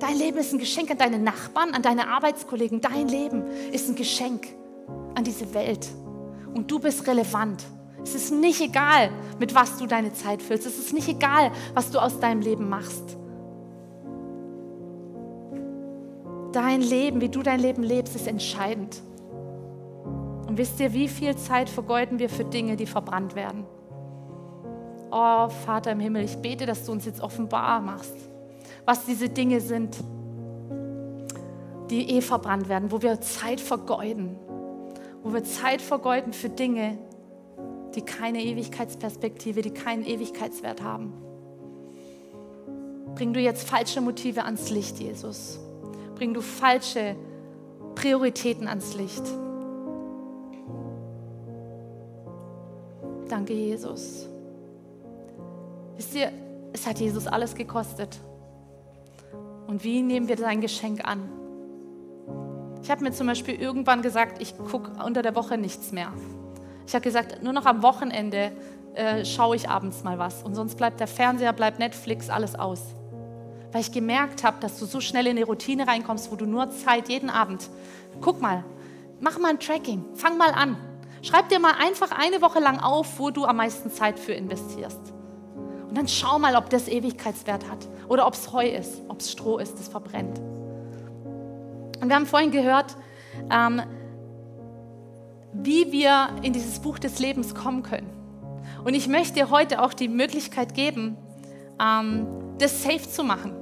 Dein 0.00 0.16
Leben 0.18 0.38
ist 0.38 0.52
ein 0.52 0.58
Geschenk 0.58 0.90
an 0.90 0.98
deine 0.98 1.18
Nachbarn, 1.18 1.74
an 1.74 1.82
deine 1.82 2.08
Arbeitskollegen. 2.08 2.80
Dein 2.80 3.08
Leben 3.08 3.44
ist 3.72 3.88
ein 3.88 3.94
Geschenk 3.94 4.48
an 5.14 5.24
diese 5.24 5.54
Welt. 5.54 5.86
Und 6.54 6.70
du 6.70 6.78
bist 6.78 7.06
relevant. 7.06 7.62
Es 8.02 8.14
ist 8.14 8.32
nicht 8.32 8.60
egal, 8.60 9.10
mit 9.38 9.54
was 9.54 9.78
du 9.78 9.86
deine 9.86 10.12
Zeit 10.12 10.42
füllst. 10.42 10.66
Es 10.66 10.78
ist 10.78 10.92
nicht 10.92 11.08
egal, 11.08 11.52
was 11.74 11.90
du 11.90 11.98
aus 11.98 12.18
deinem 12.20 12.40
Leben 12.40 12.68
machst. 12.68 13.16
Dein 16.52 16.80
Leben, 16.80 17.20
wie 17.20 17.28
du 17.28 17.42
dein 17.42 17.60
Leben 17.60 17.82
lebst, 17.82 18.16
ist 18.16 18.26
entscheidend. 18.26 19.02
Und 20.56 20.62
wisst 20.62 20.80
ihr, 20.80 20.94
wie 20.94 21.06
viel 21.06 21.36
Zeit 21.36 21.68
vergeuden 21.68 22.18
wir 22.18 22.30
für 22.30 22.42
Dinge, 22.42 22.76
die 22.76 22.86
verbrannt 22.86 23.34
werden? 23.34 23.66
oh 25.10 25.50
Vater 25.50 25.92
im 25.92 26.00
Himmel, 26.00 26.24
ich 26.24 26.38
bete, 26.38 26.64
dass 26.64 26.86
du 26.86 26.92
uns 26.92 27.04
jetzt 27.04 27.20
offenbar 27.20 27.82
machst, 27.82 28.16
was 28.86 29.04
diese 29.04 29.28
Dinge 29.28 29.60
sind, 29.60 29.98
die 31.90 32.08
eh 32.08 32.22
verbrannt 32.22 32.70
werden, 32.70 32.90
wo 32.90 33.02
wir 33.02 33.20
Zeit 33.20 33.60
vergeuden, 33.60 34.38
wo 35.22 35.34
wir 35.34 35.44
Zeit 35.44 35.82
vergeuden 35.82 36.32
für 36.32 36.48
Dinge, 36.48 36.96
die 37.94 38.00
keine 38.00 38.42
Ewigkeitsperspektive, 38.42 39.60
die 39.60 39.72
keinen 39.72 40.06
Ewigkeitswert 40.06 40.82
haben. 40.82 41.12
Bring 43.14 43.34
du 43.34 43.40
jetzt 43.40 43.68
falsche 43.68 44.00
Motive 44.00 44.44
ans 44.44 44.70
Licht, 44.70 45.00
Jesus. 45.00 45.60
bring 46.14 46.32
du 46.32 46.40
falsche 46.40 47.14
Prioritäten 47.94 48.68
ans 48.68 48.96
Licht. 48.96 49.22
Danke, 53.36 53.52
Jesus. 53.52 54.26
Wisst 55.94 56.14
ihr, 56.14 56.32
es 56.72 56.86
hat 56.86 56.98
Jesus 56.98 57.26
alles 57.26 57.54
gekostet. 57.54 58.16
Und 59.66 59.84
wie 59.84 60.00
nehmen 60.00 60.26
wir 60.26 60.38
sein 60.38 60.62
Geschenk 60.62 61.06
an? 61.06 61.28
Ich 62.82 62.90
habe 62.90 63.04
mir 63.04 63.12
zum 63.12 63.26
Beispiel 63.26 63.56
irgendwann 63.56 64.00
gesagt, 64.00 64.40
ich 64.40 64.56
gucke 64.56 64.90
unter 65.04 65.20
der 65.20 65.36
Woche 65.36 65.58
nichts 65.58 65.92
mehr. 65.92 66.14
Ich 66.86 66.94
habe 66.94 67.02
gesagt, 67.02 67.42
nur 67.42 67.52
noch 67.52 67.66
am 67.66 67.82
Wochenende 67.82 68.52
äh, 68.94 69.22
schaue 69.26 69.56
ich 69.56 69.68
abends 69.68 70.02
mal 70.02 70.18
was. 70.18 70.42
Und 70.42 70.54
sonst 70.54 70.76
bleibt 70.76 70.98
der 70.98 71.06
Fernseher, 71.06 71.52
bleibt 71.52 71.78
Netflix, 71.78 72.30
alles 72.30 72.54
aus. 72.54 72.80
Weil 73.70 73.82
ich 73.82 73.92
gemerkt 73.92 74.44
habe, 74.44 74.56
dass 74.60 74.78
du 74.78 74.86
so 74.86 75.02
schnell 75.02 75.26
in 75.26 75.36
eine 75.36 75.44
Routine 75.44 75.86
reinkommst, 75.86 76.32
wo 76.32 76.36
du 76.36 76.46
nur 76.46 76.70
Zeit 76.70 77.10
jeden 77.10 77.28
Abend, 77.28 77.68
guck 78.22 78.40
mal, 78.40 78.64
mach 79.20 79.38
mal 79.38 79.50
ein 79.50 79.60
Tracking, 79.60 80.06
fang 80.14 80.38
mal 80.38 80.52
an. 80.52 80.78
Schreib 81.26 81.48
dir 81.48 81.58
mal 81.58 81.74
einfach 81.80 82.12
eine 82.12 82.40
Woche 82.40 82.60
lang 82.60 82.78
auf, 82.78 83.18
wo 83.18 83.30
du 83.30 83.46
am 83.46 83.56
meisten 83.56 83.90
Zeit 83.90 84.16
für 84.16 84.32
investierst. 84.32 85.12
Und 85.88 85.98
dann 85.98 86.06
schau 86.06 86.38
mal, 86.38 86.54
ob 86.54 86.70
das 86.70 86.86
Ewigkeitswert 86.86 87.68
hat 87.68 87.78
oder 88.08 88.28
ob 88.28 88.34
es 88.34 88.52
Heu 88.52 88.68
ist, 88.68 89.02
ob 89.08 89.18
es 89.18 89.32
Stroh 89.32 89.58
ist, 89.58 89.76
das 89.76 89.88
verbrennt. 89.88 90.38
Und 92.00 92.08
wir 92.08 92.14
haben 92.14 92.26
vorhin 92.26 92.52
gehört, 92.52 92.96
ähm, 93.50 93.82
wie 95.52 95.90
wir 95.90 96.28
in 96.42 96.52
dieses 96.52 96.78
Buch 96.78 97.00
des 97.00 97.18
Lebens 97.18 97.56
kommen 97.56 97.82
können. 97.82 98.08
Und 98.84 98.94
ich 98.94 99.08
möchte 99.08 99.34
dir 99.34 99.50
heute 99.50 99.82
auch 99.82 99.94
die 99.94 100.06
Möglichkeit 100.06 100.74
geben, 100.74 101.16
ähm, 101.80 102.28
das 102.58 102.84
safe 102.84 103.10
zu 103.10 103.24
machen. 103.24 103.52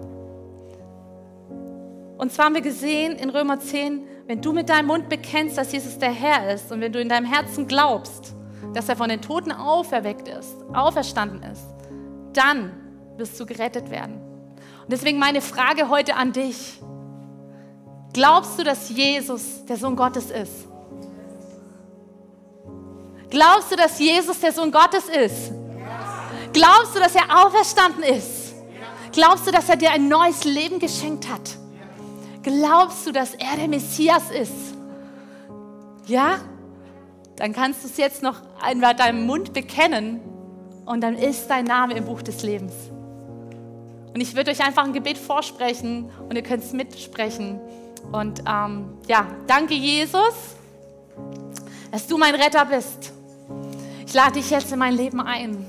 Und 2.19 2.31
zwar 2.31 2.45
haben 2.45 2.55
wir 2.57 2.61
gesehen 2.61 3.17
in 3.17 3.31
Römer 3.31 3.59
10, 3.59 4.03
wenn 4.27 4.41
du 4.41 4.53
mit 4.53 4.69
deinem 4.69 4.87
Mund 4.87 5.09
bekennst, 5.09 5.59
dass 5.59 5.73
Jesus 5.73 5.99
der 5.99 6.11
Herr 6.11 6.53
ist 6.53 6.73
und 6.73 6.81
wenn 6.81 6.93
du 6.93 7.01
in 7.01 7.09
deinem 7.09 7.27
Herzen 7.27 7.67
glaubst, 7.67 8.35
dass 8.73 8.89
er 8.89 8.97
von 8.97 9.09
den 9.09 9.21
Toten 9.21 9.53
auferweckt 9.53 10.29
ist, 10.29 10.55
auferstanden 10.73 11.43
ist, 11.43 11.65
dann 12.33 12.73
wirst 13.17 13.39
du 13.39 13.47
gerettet 13.47 13.91
werden. 13.91 14.21
Und 14.83 14.93
deswegen 14.93 15.19
meine 15.19 15.41
Frage 15.41 15.89
heute 15.89 16.17
an 16.17 16.33
dich. 16.33 16.81
Glaubst 18.13 18.59
du, 18.59 18.65
dass 18.65 18.89
Jesus 18.91 19.65
der 19.67 19.77
Sohn 19.77 19.97
Gottes 19.97 20.31
ist? 20.31 20.69
Glaubst 23.29 23.73
du, 23.73 23.77
dass 23.77 23.99
Jesus 23.99 24.41
der 24.41 24.53
Sohn 24.53 24.71
Gottes 24.71 25.05
ist? 25.09 25.53
Glaubst 26.53 26.95
du, 26.95 27.01
dass 27.01 27.15
er 27.15 27.45
auferstanden 27.45 28.05
ist? 28.05 28.55
Glaubst 29.13 29.47
du, 29.47 29.51
dass 29.51 29.69
er 29.69 29.77
dir 29.77 29.91
ein 29.91 30.09
neues 30.09 30.45
Leben 30.45 30.79
geschenkt 30.79 31.29
hat? 31.29 31.59
Glaubst 32.45 33.07
du, 33.07 33.13
dass 33.13 33.35
er 33.35 33.57
der 33.57 33.69
Messias 33.69 34.31
ist? 34.31 34.77
Ja? 36.07 36.41
Dann 37.37 37.55
kannst 37.55 37.83
du 37.83 37.89
es 37.89 37.97
jetzt 37.97 38.23
noch 38.23 38.43
einmal 38.63 38.95
deinem 38.95 39.27
Mund 39.27 39.55
bekennen 39.55 40.21
und 40.85 41.01
dann 41.01 41.17
ist 41.17 41.49
dein 41.49 41.65
Name 41.65 41.95
im 41.95 42.05
Buch 42.05 42.21
des 42.21 42.43
Lebens. 42.43 42.75
Und 44.13 44.21
ich 44.21 44.37
würde 44.37 44.51
euch 44.51 44.63
einfach 44.63 44.85
ein 44.85 44.93
Gebet 44.93 45.17
vorsprechen 45.17 46.11
und 46.29 46.37
ihr 46.37 46.43
könnt 46.43 46.63
es 46.63 46.73
mitsprechen. 46.73 47.59
Und 48.13 48.41
ähm, 48.47 48.99
ja, 49.09 49.27
danke 49.47 49.75
Jesus, 49.75 50.35
dass 51.91 52.07
du 52.07 52.19
mein 52.19 52.35
Retter 52.35 52.67
bist. 52.67 53.13
Ich 54.07 54.13
lade 54.13 54.33
dich 54.33 54.51
jetzt 54.51 54.71
in 54.71 54.79
mein 54.79 54.95
Leben 54.95 55.21
ein. 55.21 55.67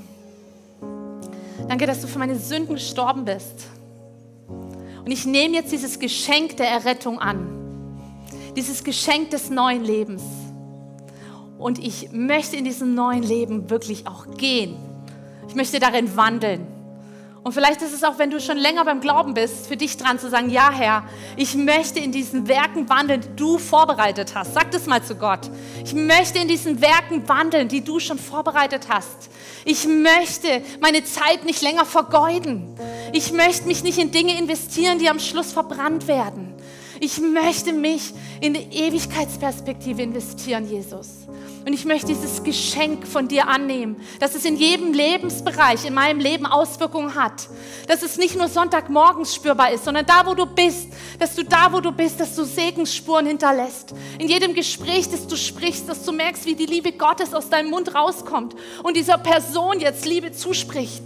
Danke, 1.69 1.87
dass 1.87 2.01
du 2.01 2.07
für 2.07 2.19
meine 2.19 2.35
Sünden 2.35 2.75
gestorben 2.75 3.23
bist. 3.23 3.69
Und 5.05 5.11
ich 5.11 5.27
nehme 5.27 5.53
jetzt 5.53 5.71
dieses 5.71 5.99
Geschenk 5.99 6.57
der 6.57 6.67
Errettung 6.67 7.19
an. 7.19 7.47
Dieses 8.55 8.83
Geschenk 8.83 9.29
des 9.29 9.51
neuen 9.51 9.83
Lebens. 9.83 10.23
Und 11.59 11.77
ich 11.77 12.11
möchte 12.11 12.57
in 12.57 12.65
diesem 12.65 12.95
neuen 12.95 13.21
Leben 13.21 13.69
wirklich 13.69 14.07
auch 14.07 14.25
gehen. 14.35 14.77
Ich 15.47 15.53
möchte 15.53 15.79
darin 15.79 16.17
wandeln. 16.17 16.74
Und 17.45 17.51
vielleicht 17.51 17.83
ist 17.83 17.93
es 17.93 18.03
auch, 18.03 18.17
wenn 18.17 18.31
du 18.31 18.41
schon 18.41 18.57
länger 18.57 18.83
beim 18.85 19.01
Glauben 19.01 19.35
bist, 19.35 19.67
für 19.67 19.77
dich 19.77 19.97
dran 19.97 20.17
zu 20.17 20.31
sagen, 20.31 20.49
ja 20.49 20.71
Herr, 20.71 21.03
ich 21.37 21.53
möchte 21.53 21.99
in 21.99 22.11
diesen 22.11 22.47
Werken 22.47 22.89
wandeln, 22.89 23.21
die 23.21 23.35
du 23.35 23.59
vorbereitet 23.59 24.33
hast. 24.33 24.55
Sag 24.55 24.71
das 24.71 24.87
mal 24.87 25.03
zu 25.03 25.13
Gott. 25.13 25.51
Ich 25.83 25.93
möchte 25.93 26.39
in 26.39 26.47
diesen 26.47 26.81
Werken 26.81 27.29
wandeln, 27.29 27.67
die 27.67 27.83
du 27.83 27.99
schon 27.99 28.17
vorbereitet 28.17 28.87
hast. 28.89 29.29
Ich 29.63 29.85
möchte 29.85 30.63
meine 30.81 31.03
Zeit 31.03 31.45
nicht 31.45 31.61
länger 31.61 31.85
vergeuden. 31.85 32.79
Ich 33.13 33.31
möchte 33.31 33.67
mich 33.67 33.83
nicht 33.83 33.99
in 33.99 34.09
Dinge 34.09 34.35
investieren, 34.39 34.97
die 34.97 35.07
am 35.07 35.19
Schluss 35.19 35.53
verbrannt 35.53 36.07
werden. 36.07 36.54
Ich 36.99 37.19
möchte 37.19 37.73
mich 37.73 38.13
in 38.39 38.53
die 38.53 38.67
Ewigkeitsperspektive 38.71 40.01
investieren, 40.01 40.69
Jesus. 40.69 41.27
Und 41.65 41.73
ich 41.73 41.83
möchte 41.83 42.07
dieses 42.07 42.43
Geschenk 42.43 43.07
von 43.07 43.27
dir 43.27 43.47
annehmen, 43.47 43.95
dass 44.19 44.35
es 44.35 44.45
in 44.45 44.55
jedem 44.55 44.93
Lebensbereich 44.93 45.83
in 45.85 45.95
meinem 45.95 46.19
Leben 46.19 46.45
Auswirkungen 46.45 47.15
hat. 47.15 47.49
Dass 47.87 48.03
es 48.03 48.17
nicht 48.17 48.37
nur 48.37 48.47
Sonntagmorgens 48.47 49.33
spürbar 49.33 49.71
ist, 49.71 49.83
sondern 49.83 50.05
da, 50.05 50.25
wo 50.25 50.35
du 50.35 50.45
bist, 50.45 50.89
dass 51.19 51.35
du 51.35 51.43
da, 51.43 51.73
wo 51.73 51.79
du 51.79 51.91
bist, 51.91 52.19
dass 52.19 52.35
du 52.35 52.45
Segensspuren 52.45 53.25
hinterlässt. 53.25 53.93
In 54.19 54.29
jedem 54.29 54.53
Gespräch, 54.53 55.09
das 55.09 55.25
du 55.27 55.35
sprichst, 55.35 55.89
dass 55.89 56.03
du 56.03 56.11
merkst, 56.11 56.45
wie 56.45 56.55
die 56.55 56.67
Liebe 56.67 56.91
Gottes 56.91 57.33
aus 57.33 57.49
deinem 57.49 57.71
Mund 57.71 57.95
rauskommt 57.95 58.55
und 58.83 58.95
dieser 58.95 59.17
Person 59.17 59.79
jetzt 59.79 60.05
Liebe 60.05 60.31
zuspricht. 60.31 61.03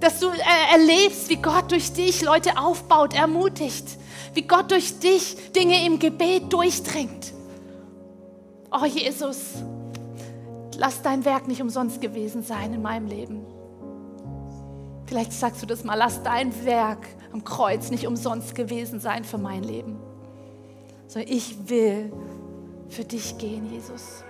Dass 0.00 0.18
du 0.18 0.26
äh, 0.28 0.72
erlebst, 0.72 1.30
wie 1.30 1.36
Gott 1.36 1.70
durch 1.70 1.92
dich 1.92 2.22
Leute 2.22 2.58
aufbaut, 2.58 3.14
ermutigt 3.14 3.84
wie 4.36 4.42
Gott 4.42 4.70
durch 4.70 4.98
dich 4.98 5.52
Dinge 5.52 5.84
im 5.84 5.98
Gebet 5.98 6.52
durchdringt. 6.52 7.32
Oh 8.70 8.84
Jesus, 8.84 9.54
lass 10.76 11.02
dein 11.02 11.24
Werk 11.24 11.48
nicht 11.48 11.62
umsonst 11.62 12.00
gewesen 12.00 12.42
sein 12.42 12.74
in 12.74 12.82
meinem 12.82 13.06
Leben. 13.06 13.46
Vielleicht 15.06 15.32
sagst 15.32 15.62
du 15.62 15.66
das 15.66 15.84
mal, 15.84 15.94
lass 15.94 16.22
dein 16.22 16.64
Werk 16.64 17.06
am 17.32 17.44
Kreuz 17.44 17.90
nicht 17.90 18.06
umsonst 18.06 18.54
gewesen 18.54 19.00
sein 19.00 19.24
für 19.24 19.38
mein 19.38 19.62
Leben. 19.62 19.98
So 21.06 21.20
ich 21.20 21.68
will 21.68 22.12
für 22.88 23.04
dich 23.04 23.38
gehen, 23.38 23.70
Jesus. 23.72 24.24